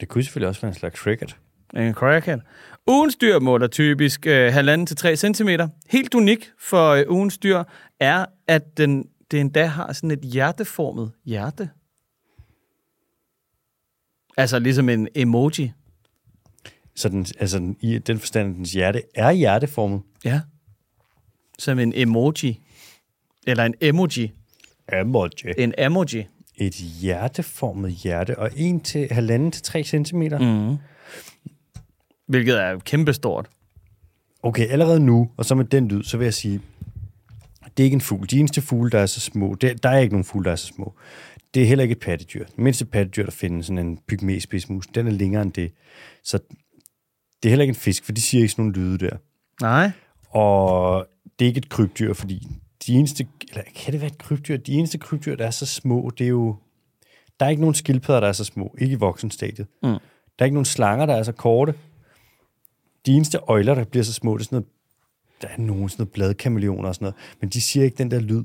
[0.03, 1.37] Det kunne selvfølgelig også være en slags cricket.
[1.75, 2.39] En crackhead.
[2.87, 5.49] Ugens dyr måler typisk øh, 1,5 til 3 cm.
[5.89, 7.63] Helt unik for øh, ugens dyr
[7.99, 11.69] er, at den, det endda har sådan et hjerteformet hjerte.
[14.37, 15.71] Altså ligesom en emoji.
[16.95, 20.01] Så den, altså, den- i den forstand, at dens hjerte er hjerteformet.
[20.25, 20.41] Ja.
[21.59, 22.59] Som en emoji.
[23.47, 24.31] Eller en emoji.
[24.93, 25.29] Emoji.
[25.57, 26.27] En emoji.
[26.57, 30.21] Et hjerteformet hjerte, og 1 til halvanden til 3 cm.
[30.39, 30.77] Mm.
[32.27, 33.49] Hvilket er kæmpestort.
[34.43, 36.61] Okay, allerede nu, og så med den lyd, så vil jeg sige,
[37.77, 38.29] det er ikke en fugl.
[38.29, 40.55] De eneste fugle, der er så små, det, der er ikke nogen fugle, der er
[40.55, 40.93] så små.
[41.53, 42.45] Det er heller ikke et pattedyr.
[42.45, 45.71] Det mindste pattedyr, der findes, sådan en pygmæspidsmus, den er længere end det.
[46.23, 46.39] Så
[47.43, 49.17] det er heller ikke en fisk, for de siger ikke sådan nogle lyde der.
[49.61, 49.91] Nej.
[50.29, 51.07] Og
[51.39, 52.47] det er ikke et krybdyr, fordi
[52.87, 54.57] de eneste, eller kan det være et krybdyr?
[54.57, 56.55] De eneste krybdyr, der er så små, det er jo,
[57.39, 59.67] der er ikke nogen skildpadder, der er så små, ikke i voksenstadiet.
[59.83, 59.89] Mm.
[59.89, 59.97] Der
[60.39, 61.73] er ikke nogen slanger, der er så korte.
[63.05, 64.67] De eneste øjler, der bliver så små, det er sådan noget,
[65.41, 68.19] der er nogen sådan noget bladkameleoner og sådan noget, men de siger ikke den der
[68.19, 68.43] lyd.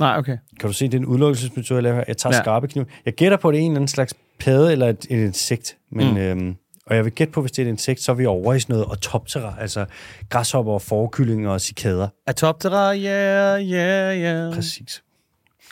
[0.00, 0.38] Nej, okay.
[0.60, 2.04] Kan du se, det er en udelukkelsesmetode, jeg laver her.
[2.08, 2.42] Jeg tager Ja.
[2.42, 2.84] skarpe kniv.
[3.04, 5.76] Jeg gætter på, at det er en eller anden slags padde eller et, et insekt.
[5.90, 6.16] Men, mm.
[6.16, 6.56] øhm,
[6.86, 8.60] og jeg vil gætte på, hvis det er et insekt, så er vi over i
[8.60, 9.86] sådan noget autoptera, altså
[10.28, 12.08] græshopper og forkyllinger og cikader.
[12.26, 14.54] Atoptera, yeah, yeah, yeah.
[14.54, 15.02] Præcis.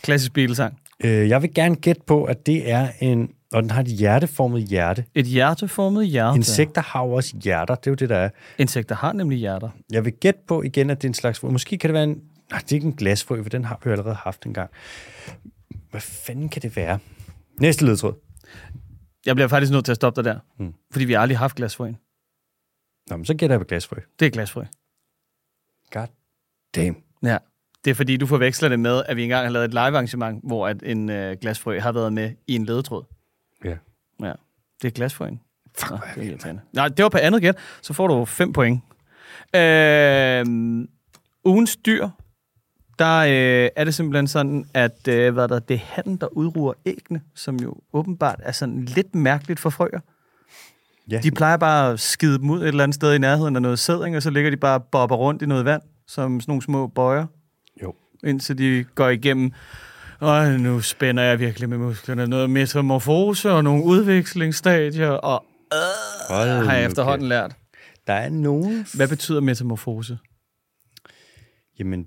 [0.03, 0.79] Klassisk Beatles-sang.
[1.05, 4.63] Øh, jeg vil gerne gætte på, at det er en, og den har et hjerteformet
[4.63, 5.05] hjerte.
[5.15, 6.37] Et hjerteformet hjerte.
[6.37, 8.29] Insekter har jo også hjerter, det er jo det, der er.
[8.59, 9.69] Insekter har nemlig hjerter.
[9.93, 11.43] Jeg vil gætte på igen, at det er en slags.
[11.43, 12.21] Måske kan det være en...
[12.51, 14.71] Nej, det er ikke en glasfrø, for den har vi allerede haft en gang.
[15.91, 16.99] Hvad fanden kan det være?
[17.61, 18.15] Næste ledtråd.
[19.27, 20.39] Jeg bliver faktisk nødt til at stoppe dig der.
[20.59, 20.75] Mm.
[20.91, 21.99] Fordi vi har aldrig haft glasfrøen.
[23.11, 23.97] Nå, men så gætter jeg på glasfrø.
[24.19, 24.65] Det er glasfrø.
[25.91, 26.07] God
[26.77, 26.97] damn.
[27.23, 27.39] Ja.
[27.85, 30.69] Det er fordi, du forveksler det med, at vi engang har lavet et live-arrangement, hvor
[30.69, 33.05] at en øh, glasfrø har været med i en ledetråd.
[33.65, 33.77] Ja.
[34.21, 34.33] Ja.
[34.83, 35.41] Det er glasfrøen.
[35.79, 36.61] Fuck, Nå, det er vi, irriterende.
[36.73, 37.59] Nej, det var på andet gæt.
[37.83, 38.81] Så får du fem point.
[39.57, 40.47] Øh,
[41.45, 42.09] ugens dyr,
[42.99, 46.73] der øh, er det simpelthen sådan, at øh, hvad der, det er hatten, der udruer
[46.87, 50.01] æggene, som jo åbenbart er sådan lidt mærkeligt for frøer.
[51.11, 51.21] Ja.
[51.23, 53.79] De plejer bare at skide dem ud et eller andet sted i nærheden af noget
[53.79, 56.63] sædring, og så ligger de bare og bobber rundt i noget vand, som sådan nogle
[56.63, 57.27] små bøjer,
[57.83, 57.95] Jo.
[58.25, 59.53] indtil de går igennem.
[60.21, 62.27] Og nu spænder jeg virkelig med musklerne.
[62.27, 65.45] Noget metamorfose og nogle udvekslingsstadier, og
[66.29, 67.57] Hold øh, har jeg efterhånden lært.
[68.07, 68.87] Der er nogen...
[68.95, 70.19] Hvad betyder metamorfose?
[71.79, 72.07] Jamen,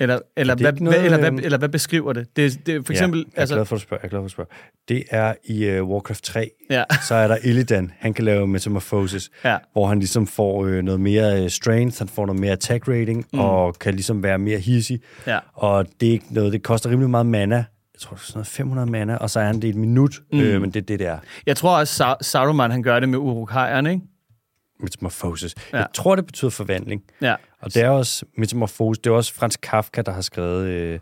[0.00, 2.36] Eller, eller, det hvad, noget, hvad, eller, hvad, eller hvad beskriver det?
[2.36, 3.18] Det, det er for eksempel...
[3.18, 4.00] ja, jeg er altså, glad for, at du spørger.
[4.02, 4.50] Jeg er glad for, at du spørger.
[4.88, 7.92] Det er i uh, Warcraft 3, ja, så er der Illidan.
[7.98, 12.08] Han kan lave metamorphosis, ja, hvor han ligesom får øh, noget mere øh, strength, han
[12.08, 13.38] får noget mere attack rating, mm.
[13.38, 15.00] og kan ligesom være mere hissig.
[15.26, 15.38] ja.
[15.54, 17.56] Og det er ikke noget, det koster rimelig meget mana.
[17.94, 19.76] Jeg tror, det er sådan noget 500 mana, og så er han det i et
[19.76, 20.40] minut, mm.
[20.40, 23.18] øh, men det er det, der Jeg tror også, Sa- Saruman han gør det med
[23.18, 24.02] urukajerne, ikke?
[24.82, 25.54] Metamorphosis.
[25.72, 25.78] Ja.
[25.78, 27.02] Jeg tror, det betyder forvandling.
[27.22, 27.34] Ja.
[27.60, 29.00] Og det er også metamorfose.
[29.04, 30.98] Det er også Frans Kafka, der har skrevet øh,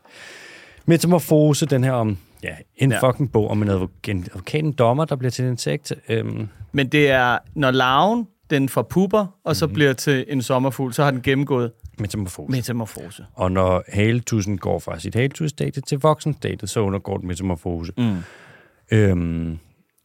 [0.86, 3.08] metamorfose, den her om ja, en Ja.
[3.08, 5.92] fucking bog om en advokat, en advokat, en dommer, der bliver til en insekt.
[6.08, 9.74] Øhm, Men det er, når larven, den forpupper, og så mm-hmm.
[9.74, 12.50] bliver til en sommerfugl, så har den gennemgået metamorfose.
[12.50, 13.24] metamorfose.
[13.34, 17.92] Og når haletusen går fra sit haletusstadie til voksenstadiet, så undergår den metamorfose.
[17.98, 18.16] Mm.
[18.90, 19.58] Øhm,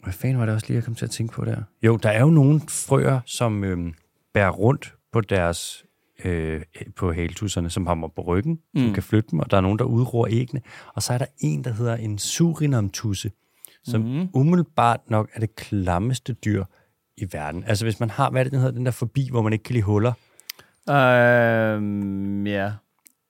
[0.03, 1.63] hvad fanden var det også lige, jeg kom til at tænke på der?
[1.83, 3.93] Jo, der er jo nogle frøer, som øhm,
[4.33, 5.85] bærer rundt på deres
[6.25, 6.61] øh,
[6.95, 8.81] på haletusserne, som har dem på ryggen, mm.
[8.81, 10.61] som kan flytte dem, og der er nogen, der udroer æggene.
[10.93, 13.31] Og så er der en, der hedder en surinamtusse,
[13.83, 14.29] som mm.
[14.33, 16.65] umiddelbart nok er det klammeste dyr
[17.17, 17.63] i verden.
[17.67, 19.63] Altså hvis man har, hvad er det, den hedder, den der forbi, hvor man ikke
[19.63, 20.13] kan lide huller.
[20.89, 22.71] Øhm, ja.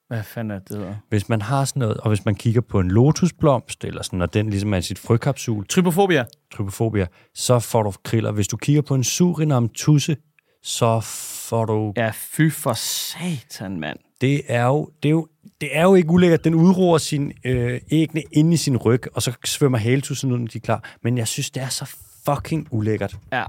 [0.08, 0.94] Hvad fanden er det, det hedder?
[1.08, 4.34] Hvis man har sådan noget, og hvis man kigger på en lotusblomst, eller sådan, og
[4.34, 6.24] den ligesom er sit frøkapsul, Trypofobia.
[6.54, 8.32] trypofobia, så får du kriller.
[8.32, 10.16] Hvis du kigger på en surinam tusse,
[10.62, 11.00] så
[11.48, 11.92] får du...
[11.96, 13.98] Ja, fy for satan, mand.
[14.20, 15.28] Det er jo, det er jo,
[15.60, 16.44] det er jo ikke ulækkert.
[16.44, 20.46] Den udroer sin øh, ægne ind i sin ryg, og så svømmer haletussen ud, når
[20.46, 20.94] de er klar.
[21.02, 23.16] Men jeg synes, det er så fucking ulækkert.
[23.32, 23.44] Ja.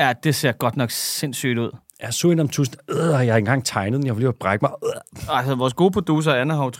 [0.00, 1.70] Ja, det ser godt nok sindssygt ud.
[2.02, 2.76] Jeg så en om tusind.
[2.90, 4.06] Øh, jeg har ikke engang tegnet den.
[4.06, 4.72] Jeg vil lige brække mig.
[4.84, 5.36] Øh.
[5.38, 6.70] Altså, vores gode producer, Anna, har jo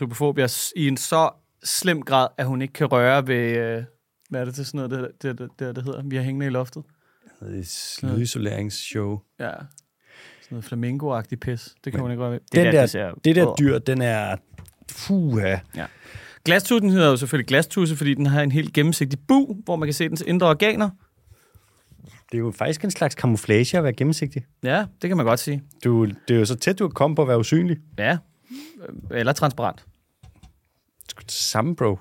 [0.75, 1.29] i en så
[1.63, 3.35] slem grad, at hun ikke kan røre ved...
[3.57, 3.83] Øh,
[4.29, 6.01] hvad er det til sådan noget, det, det, det, det, det hedder?
[6.05, 6.83] Vi har hængende i loftet.
[7.39, 7.59] Det
[8.03, 9.19] er lydisoleringsshow.
[9.39, 9.51] Ja.
[9.51, 9.65] Sådan
[10.51, 11.75] noget flamingo-agtigt pis.
[11.83, 12.39] Det kan hun ikke røre ved.
[12.39, 14.35] Det Den der, det ser- det der dyr, den er...
[14.91, 15.55] Fuha.
[16.45, 19.93] Glastussen hedder jo selvfølgelig glastusse, fordi den har en helt gennemsigtig bu, hvor man kan
[19.93, 20.89] se dens indre organer.
[22.33, 24.45] Det er jo faktisk en slags camouflage at være gennemsigtig.
[24.63, 25.63] Ja, det kan man godt sige.
[25.83, 27.77] Du, det er jo så tæt, du kan komme på at være usynlig.
[27.97, 28.17] Ja.
[29.11, 29.85] Eller transparent.
[31.27, 31.99] Samme, bro.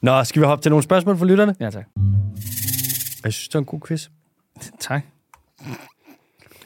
[0.00, 1.56] Nå, skal vi hoppe til nogle spørgsmål fra lytterne?
[1.60, 1.84] Ja, tak.
[3.24, 4.08] Jeg synes, det var en god quiz.
[4.80, 5.02] Tak.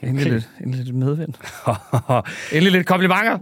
[0.01, 1.33] Endelig lidt, endelig lidt medvind.
[2.53, 3.39] endelig lidt komplimenter.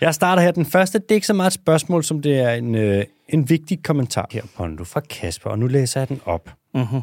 [0.00, 0.50] Jeg starter her.
[0.50, 3.48] Den første, det er ikke så meget et spørgsmål, som det er en, øh, en
[3.48, 6.50] vigtig kommentar her, Pondo, fra Kasper, og nu læser jeg den op.
[6.74, 7.00] Mhm.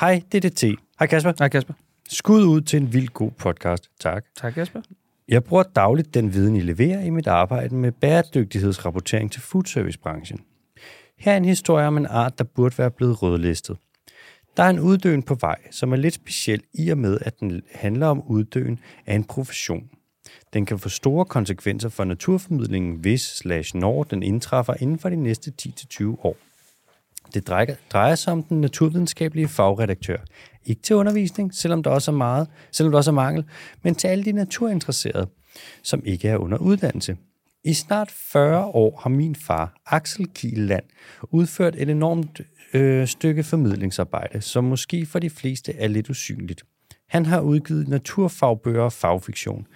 [0.00, 0.62] Hej, DDT.
[0.98, 1.32] Hej Kasper.
[1.38, 1.74] Hej Kasper.
[2.08, 3.90] Skud ud til en vild god podcast.
[4.00, 4.24] Tak.
[4.36, 4.80] Tak Kasper.
[5.28, 10.40] Jeg bruger dagligt den viden, I leverer i mit arbejde med bæredygtighedsrapportering til foodservicebranchen.
[11.18, 13.76] Her er en historie om en art, der burde være blevet rødlistet.
[14.56, 17.62] Der er en uddøen på vej, som er lidt speciel i og med, at den
[17.74, 19.90] handler om uddøen af en profession.
[20.52, 25.16] Den kan få store konsekvenser for naturformidlingen, hvis slash når den indtræffer inden for de
[25.16, 26.36] næste 10-20 år.
[27.34, 30.16] Det drejer, drejer sig om den naturvidenskabelige fagredaktør.
[30.64, 33.44] Ikke til undervisning, selvom der også er meget, selvom der også er mangel,
[33.82, 35.26] men til alle de naturinteresserede,
[35.82, 37.16] som ikke er under uddannelse.
[37.64, 40.84] I snart 40 år har min far, Axel Kieland,
[41.22, 42.40] udført et enormt
[42.74, 46.62] øh, stykke formidlingsarbejde, som måske for de fleste er lidt usynligt.
[47.08, 49.66] Han har udgivet naturfagbøger og fagfiktion.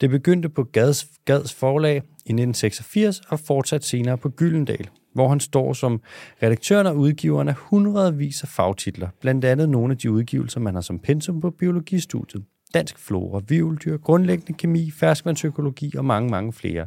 [0.00, 5.40] Det begyndte på Gads, Gads forlag i 1986 og fortsat senere på Gyldendal, hvor han
[5.40, 6.00] står som
[6.42, 10.80] redaktøren og udgiveren af hundredvis af fagtitler, blandt andet nogle af de udgivelser, man har
[10.80, 12.44] som pensum på biologistudiet.
[12.74, 16.86] Dansk flora, vivldyr, grundlæggende kemi, ferskvandsøkologi og mange, mange flere.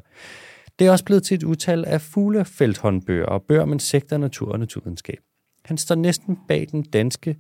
[0.80, 4.60] Det er også blevet til et utal af fuglefelthåndbøger og bøger om insekter, natur og
[4.60, 5.20] naturvidenskab.
[5.66, 7.36] Han står næsten bag den danske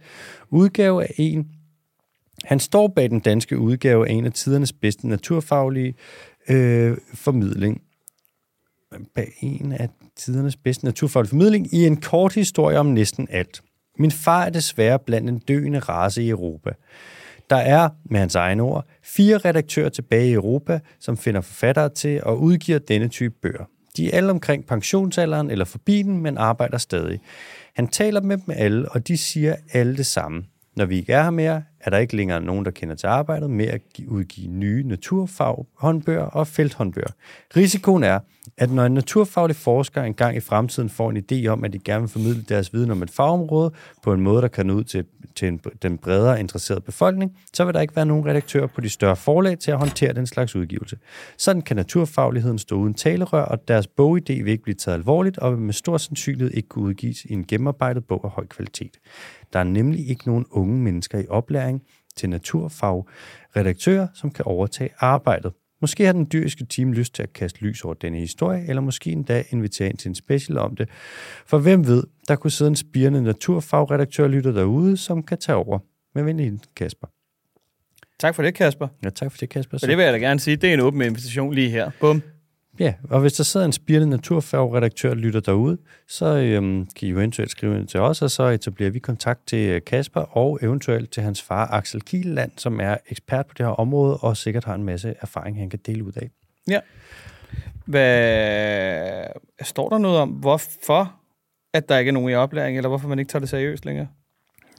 [0.49, 1.47] udgave af en
[2.43, 5.95] han står bag den danske udgave af en af tidernes bedste naturfaglige
[6.49, 7.81] øh, formidling.
[9.15, 13.61] Bag en af tidernes bedste naturfaglige formidling i en kort historie om næsten alt.
[13.99, 16.69] Min far er desværre blandt en døende race i Europa.
[17.49, 22.23] Der er, med hans egne ord, fire redaktører tilbage i Europa, som finder forfattere til
[22.23, 23.65] og udgiver denne type bøger.
[23.97, 27.19] De er alle omkring pensionsalderen eller forbi den, men arbejder stadig.
[27.75, 30.43] Han taler med dem alle, og de siger alle det samme.
[30.75, 33.49] Når vi ikke er her mere, er der ikke længere nogen, der kender til arbejdet
[33.49, 37.11] med at udgive nye naturfaghåndbøger og felthåndbøger.
[37.55, 38.19] Risikoen er,
[38.57, 42.01] at når en naturfaglig forsker engang i fremtiden får en idé om, at de gerne
[42.01, 43.71] vil formidle deres viden om et fagområde
[44.03, 45.05] på en måde, der kan nå ud til,
[45.35, 48.89] til en, den bredere interesserede befolkning, så vil der ikke være nogen redaktør på de
[48.89, 50.97] større forlag til at håndtere den slags udgivelse.
[51.37, 55.51] Sådan kan naturfagligheden stå uden talerør, og deres bogidé vil ikke blive taget alvorligt, og
[55.51, 58.97] vil med stor sandsynlighed ikke kunne udgives i en gennemarbejdet bog af høj kvalitet.
[59.53, 61.78] Der er nemlig ikke nogen unge mennesker i oplæring
[62.15, 65.53] til naturfagredaktører, som kan overtage arbejdet.
[65.81, 69.11] Måske har den dyriske team lyst til at kaste lys over denne historie, eller måske
[69.11, 70.89] endda invitere ind til en special om det.
[71.45, 75.79] For hvem ved, der kunne sidde en spirende naturfagredaktør lytter derude, som kan tage over.
[76.15, 77.07] Med venlig Kasper.
[78.19, 78.87] Tak for det, Kasper.
[79.03, 79.77] Ja, tak for det, Kasper.
[79.77, 80.55] Så det vil jeg da gerne sige.
[80.55, 81.91] Det er en åben invitation lige her.
[81.99, 82.21] Bum.
[82.79, 85.77] Ja, og hvis der sidder en spirende naturfagredaktør og lytter derude,
[86.07, 89.47] så øhm, kan I jo eventuelt skrive ind til os, og så etablerer vi kontakt
[89.47, 93.65] til øh, Kasper og eventuelt til hans far Axel Kieland, som er ekspert på det
[93.65, 96.29] her område og sikkert har en masse erfaring, han kan dele ud af.
[96.67, 96.79] Ja.
[97.85, 99.23] Hvad...
[99.61, 101.15] Står der noget om, hvorfor
[101.73, 104.07] at der ikke er nogen i oplæring, eller hvorfor man ikke tager det seriøst længere?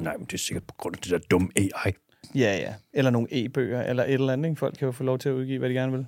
[0.01, 1.93] Nej, men det er sikkert på grund af det der dumme AI.
[2.35, 2.75] Ja, ja.
[2.93, 4.49] Eller nogle e-bøger, eller et eller andet.
[4.49, 4.59] Ikke?
[4.59, 6.07] Folk kan jo få lov til at udgive, hvad de gerne vil.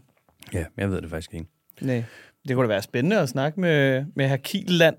[0.53, 1.47] Ja, jeg ved det faktisk ikke.
[1.81, 2.05] Nej.
[2.49, 4.97] Det kunne da være spændende at snakke med, med herr Kielland,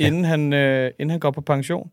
[0.00, 0.06] ja.
[0.06, 1.90] inden, han, øh, inden han går på pension.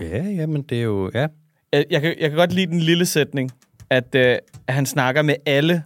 [0.00, 1.10] Ja, ja, men det er jo...
[1.14, 1.26] Ja.
[1.72, 3.50] Jeg, jeg, kan, jeg kan godt lide den lille sætning,
[3.90, 5.84] at, øh, at han snakker med alle,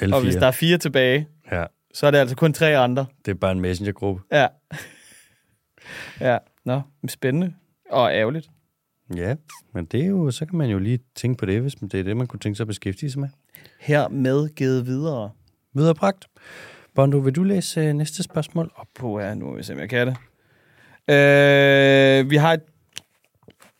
[0.00, 1.64] Alle og hvis der er fire tilbage, Ja,
[1.94, 3.06] så er det altså kun tre andre.
[3.24, 4.22] det er bare en messengergruppe.
[4.32, 4.46] Ja.
[6.30, 7.54] ja, nå, spændende.
[7.90, 8.50] Og ærgerligt.
[9.16, 9.34] Ja,
[9.74, 12.02] men det er jo, så kan man jo lige tænke på det, hvis det er
[12.02, 13.28] det, man kunne tænke sig at beskæftige sig med.
[13.80, 15.30] Hermed givet videre.
[15.74, 16.26] Videre bragt.
[16.94, 18.86] Bondo, vil du læse øh, næste spørgsmål op?
[18.94, 20.16] På ja, nu må vi se, om jeg kan det.
[21.08, 22.60] Øh, vi har et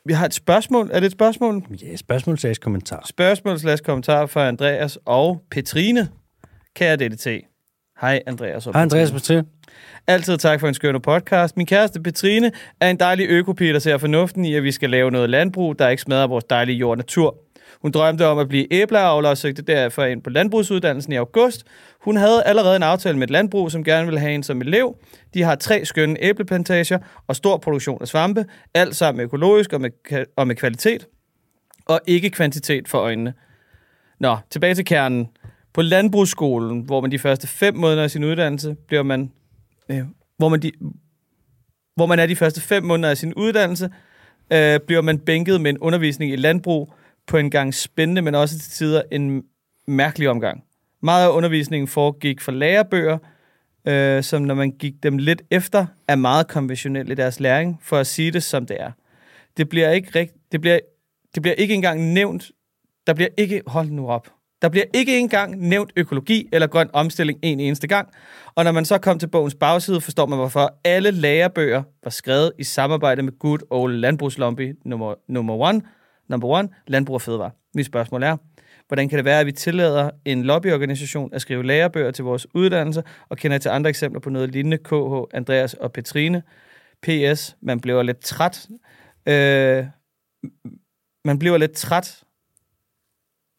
[0.04, 0.90] vi har et spørgsmål.
[0.92, 1.62] Er det et spørgsmål?
[1.82, 3.02] Ja, spørgsmål, sags, kommentar.
[3.06, 6.08] Spørgsmål slash kommentar fra Andreas og Petrine.
[6.74, 7.26] Kære DDT.
[8.00, 9.44] Hej Andreas og Hej Andreas Petrine.
[10.06, 11.56] Altid tak for en skønne podcast.
[11.56, 15.10] Min kæreste Petrine er en dejlig økopi, der ser fornuften i, at vi skal lave
[15.10, 17.36] noget landbrug, der ikke smadrer vores dejlige jord og natur.
[17.82, 21.64] Hun drømte om at blive æbleavler og søgte derfor ind på landbrugsuddannelsen i august.
[22.00, 24.96] Hun havde allerede en aftale med et landbrug, som gerne ville have en som elev.
[25.34, 28.44] De har tre skønne æbleplantager og stor produktion af svampe,
[28.74, 29.90] alt sammen økologisk og med,
[30.36, 31.06] og med kvalitet,
[31.86, 33.34] og ikke kvantitet for øjnene.
[34.20, 35.28] Nå, tilbage til kernen.
[35.72, 39.32] På landbrugsskolen, hvor man de første fem måneder af sin uddannelse, bliver man,
[39.88, 40.00] øh,
[40.38, 40.72] hvor man de,
[41.96, 43.90] hvor man er de første fem måneder af sin uddannelse,
[44.52, 46.94] øh, bliver man bænket med en undervisning i landbrug
[47.26, 49.42] på en gang spændende, men også til tider en
[49.86, 50.64] mærkelig omgang.
[51.02, 53.18] Meget af undervisningen foregik for lærebøger,
[53.88, 57.96] øh, som når man gik dem lidt efter, er meget konventionelle i deres læring, for
[57.96, 58.90] at sige det som det er.
[59.56, 60.78] Det bliver ikke, rigt, det bliver,
[61.34, 62.50] det bliver ikke engang nævnt,
[63.06, 64.28] der bliver ikke, hold nu op,
[64.62, 68.08] der bliver ikke engang nævnt økologi eller grøn omstilling en eneste gang.
[68.54, 72.52] Og når man så kom til bogens bagside, forstår man, hvorfor alle lærebøger var skrevet
[72.58, 75.82] i samarbejde med Good Old Landbrugslobby nummer, nummer one,
[76.30, 77.50] Number one, landbrug og fødevare.
[77.74, 78.36] Mit spørgsmål er,
[78.88, 83.02] hvordan kan det være, at vi tillader en lobbyorganisation at skrive lærebøger til vores uddannelser,
[83.28, 86.42] og kender til andre eksempler på noget lignende KH, Andreas og Petrine.
[87.02, 88.68] PS, man bliver lidt træt.
[89.26, 89.86] Øh,
[91.24, 92.22] man bliver lidt træt,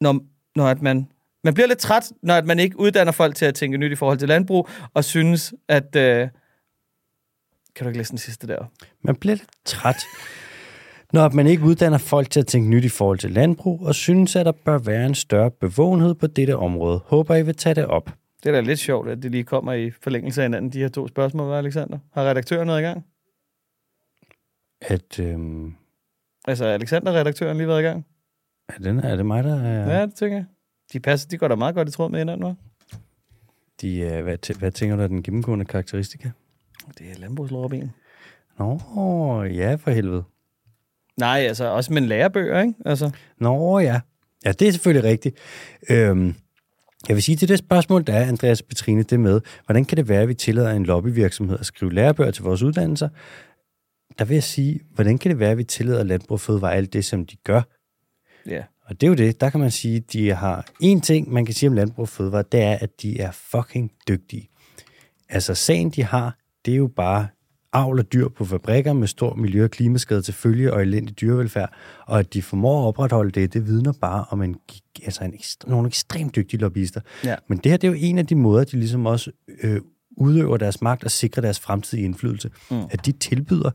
[0.00, 0.20] når,
[0.56, 1.08] når at man
[1.44, 3.96] man bliver lidt træt, når at man ikke uddanner folk til at tænke nyt i
[3.96, 5.96] forhold til landbrug, og synes, at...
[5.96, 6.28] Øh,
[7.74, 8.64] kan du ikke læse den sidste der?
[9.00, 9.96] Man bliver lidt træt,
[11.12, 14.36] når man ikke uddanner folk til at tænke nyt i forhold til landbrug, og synes,
[14.36, 17.00] at der bør være en større bevågenhed på dette område.
[17.04, 18.10] Håber, I vil tage det op.
[18.42, 20.88] Det er da lidt sjovt, at det lige kommer i forlængelse af hinanden, de her
[20.88, 21.98] to spørgsmål, hva', Alexander?
[22.12, 23.04] Har redaktøren noget i gang?
[24.80, 25.74] At, øhm,
[26.44, 28.06] Altså, er Alexander, redaktøren, lige været i gang?
[28.68, 29.96] er, det, er det mig, der er...
[29.98, 30.44] Ja, det tænker jeg.
[30.92, 32.54] De, passer, de går da meget godt i tråd med hinanden, hva'?
[33.80, 36.30] De, øh, hvad, tæ- hvad tænker du er den gennemgående karakteristika?
[36.98, 37.92] Det er landbrugslorben.
[38.58, 40.24] Nå, ja, for helvede.
[41.20, 42.74] Nej, altså også med lærebøger, ikke?
[42.84, 43.10] Altså,
[43.40, 44.00] Nå, ja.
[44.44, 45.36] Ja, det er selvfølgelig rigtigt.
[45.90, 46.34] Øhm,
[47.08, 49.96] jeg vil sige til det spørgsmål, der er, Andreas og Petrine, det med, hvordan kan
[49.96, 53.08] det være, at vi tillader en lobbyvirksomhed at skrive lærebøger til vores uddannelser?
[54.18, 56.92] Der vil jeg sige, hvordan kan det være, at vi tillader landbrug og fødevare alt
[56.92, 57.62] det, som de gør?
[58.46, 58.62] ja.
[58.84, 61.44] Og det er jo det, der kan man sige, at de har en ting, man
[61.46, 64.48] kan sige om landbrug og fødevare, det er, at de er fucking dygtige.
[65.28, 67.28] Altså sagen, de har, det er jo bare
[67.72, 71.72] avl af dyr på fabrikker med stor miljø- og klimaskade til følge og elendig dyrevelfærd.
[72.06, 74.56] Og at de formår at opretholde det, det vidner bare om en,
[75.04, 75.34] altså en
[75.66, 77.00] nogle ekstremt dygtige lobbyister.
[77.24, 77.36] Ja.
[77.48, 79.30] Men det her, det er jo en af de måder, de ligesom også
[79.62, 79.80] øh,
[80.16, 82.50] udøver deres magt og sikrer deres fremtidige indflydelse.
[82.70, 82.76] Mm.
[82.90, 83.70] At de tilbyder,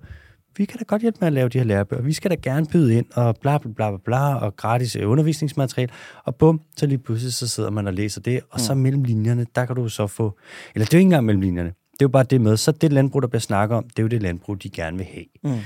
[0.58, 2.04] vi kan da godt hjælpe med at lave de her lærebøger.
[2.04, 5.10] Vi skal da gerne byde ind, og bla bla bla bla, bla og gratis øh,
[5.10, 5.94] undervisningsmateriale.
[6.24, 9.46] Og bum, så lige pludselig så sidder man og læser det, og så mellem linjerne,
[9.56, 10.38] der kan du så få...
[10.76, 11.74] Eller det er jo ikke engang mellem linjerne.
[12.00, 14.04] Det er jo bare det med, så det landbrug, der bliver snakket om, det er
[14.04, 15.26] jo det landbrug, de gerne vil have.
[15.44, 15.60] Mm.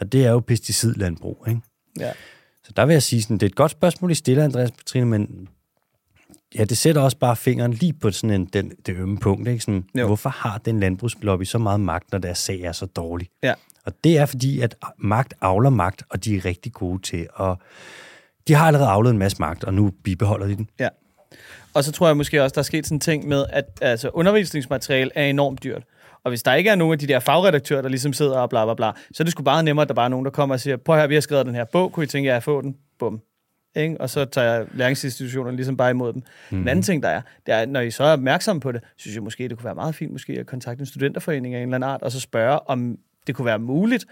[0.00, 1.60] Og det er jo pesticidlandbrug, ikke?
[1.98, 2.12] ja.
[2.64, 5.06] Så der vil jeg sige, sådan, det er et godt spørgsmål, I stiller, Andreas Petrine,
[5.06, 5.48] men
[6.54, 9.48] ja, det sætter også bare fingeren lige på sådan en, den, det ømme punkt.
[9.48, 9.60] Ikke?
[9.60, 10.06] Sådan, Jo.
[10.06, 13.28] hvorfor har den landbrugslobby så meget magt, når deres sag er så dårlig?
[13.42, 13.54] Ja.
[13.84, 17.56] Og det er fordi, at magt avler magt, og de er rigtig gode til at...
[18.48, 20.70] De har allerede avlet en masse magt, og nu bibeholder de den.
[20.78, 20.88] Ja.
[21.76, 24.08] Og så tror jeg måske også, der er sket sådan en ting med, at altså,
[24.08, 25.82] undervisningsmateriale er enormt dyrt.
[26.24, 28.64] Og hvis der ikke er nogen af de der fagredaktører, der ligesom sidder og bla
[28.64, 30.54] bla bla, så er det sgu bare nemmere, at der bare er nogen, der kommer
[30.54, 32.42] og siger, prøv her, vi har skrevet den her bog, kunne I tænke jer at
[32.42, 32.76] få den?
[32.98, 33.20] Bum.
[33.76, 34.00] Ikke?
[34.00, 36.22] Og så tager læringsinstitutionerne ligesom bare imod dem.
[36.50, 36.60] Mm.
[36.60, 39.14] En anden ting, der er, det er, når I så er opmærksomme på det, synes
[39.14, 41.74] jeg måske, det kunne være meget fint måske at kontakte en studenterforening af en eller
[41.74, 42.96] anden art, og så spørge, om
[43.26, 44.06] det kunne være muligt,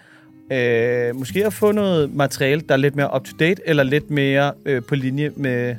[0.52, 4.82] øh, måske at få noget materiale, der er lidt mere up-to-date, eller lidt mere øh,
[4.82, 5.76] på linje med,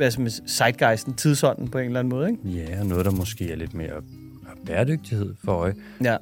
[0.00, 2.48] hvad som er zeitgeisten, tidsånden på en eller anden måde, ikke?
[2.48, 4.02] Ja, og noget, der måske er lidt mere
[4.66, 5.74] bæredygtighed for øje.
[6.04, 6.16] Ja,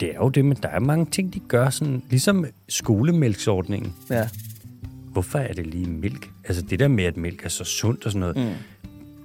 [0.00, 3.94] Det er jo det, men der er mange ting, de gør sådan, ligesom skolemælksordningen.
[4.10, 4.28] ja,
[5.12, 6.30] hvorfor er det lige mælk?
[6.44, 8.54] Altså det der med, at mælk er så sundt og sådan noget, mm.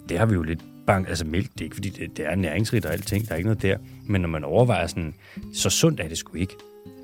[0.09, 1.09] det har vi jo lidt bank.
[1.09, 3.47] Altså mælk, det er ikke fordi, det, det er næringsrigt og alting, der er ikke
[3.47, 3.77] noget der.
[4.05, 5.13] Men når man overvejer sådan,
[5.53, 6.53] så sundt er det sgu ikke.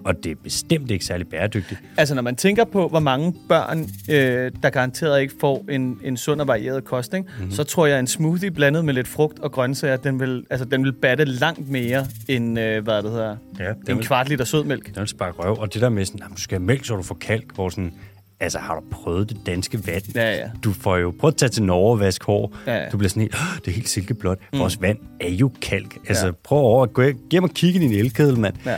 [0.05, 1.79] Og det er bestemt ikke særlig bæredygtigt.
[1.97, 3.79] Altså, når man tænker på, hvor mange børn,
[4.09, 7.27] øh, der garanteret ikke får en, en sund og varieret kost, ikke?
[7.37, 7.51] Mm-hmm.
[7.51, 10.65] så tror jeg, at en smoothie blandet med lidt frugt og grøntsager, den vil, altså,
[10.65, 14.45] den vil batte langt mere end, øh, hvad det hedder, Ja, en vil, kvart liter
[14.45, 14.85] sødmælk.
[14.85, 15.57] den vil sparke røv.
[15.59, 17.69] Og det der med sådan, "Jamen, du skal have mælk, så du får kalk, hvor
[17.69, 17.93] sådan,
[18.39, 20.03] altså har du prøvet det danske vand?
[20.15, 20.49] Ja, ja.
[20.63, 22.55] Du får jo, prøv at tage til Norge og vaske hår.
[22.67, 22.89] Ja, ja.
[22.89, 24.37] Du bliver sådan helt, "Åh, det er helt silkeblåt.
[24.53, 24.59] Mm.
[24.59, 25.97] Vores vand er jo kalk.
[26.07, 26.31] Altså Ja.
[26.43, 28.55] prøv over at gå, giv mig og kigge i din elkedel, mand.
[28.65, 28.77] Ja.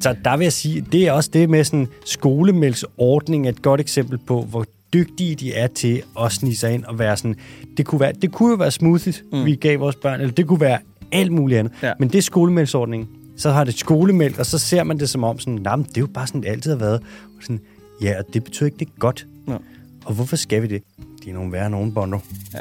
[0.00, 3.80] Så der vil jeg sige, det er også det med sådan skolemælksordning er et godt
[3.80, 7.36] eksempel på, hvor dygtige de er til at snige sig ind og være sådan,
[7.76, 9.44] det kunne, være, det kunne jo være smoothies, mm.
[9.44, 10.78] vi gav vores børn, eller det kunne være
[11.12, 11.72] alt muligt andet.
[11.82, 11.92] Ja.
[11.98, 13.08] Men det er skolemælksordningen.
[13.36, 16.00] Så har det skolemælk, og så ser man det som om sådan, men det er
[16.00, 17.00] jo bare sådan, det altid har været.
[17.36, 17.60] Og sådan,
[18.02, 19.26] ja, og det betyder ikke, det er godt.
[19.46, 19.58] Nå.
[20.04, 20.82] Og hvorfor skal vi det?
[21.24, 22.18] De er nogle værre nogen, Bondo.
[22.54, 22.58] ja,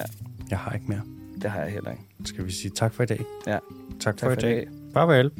[0.49, 1.01] Jeg har ikke mere.
[1.41, 2.03] det har jeg heller ikke.
[2.25, 3.21] Skal vi sige tak for i dag?
[3.47, 3.57] Ja.
[3.99, 4.67] Tak, Tak for i dag.
[4.93, 5.31] Farvel.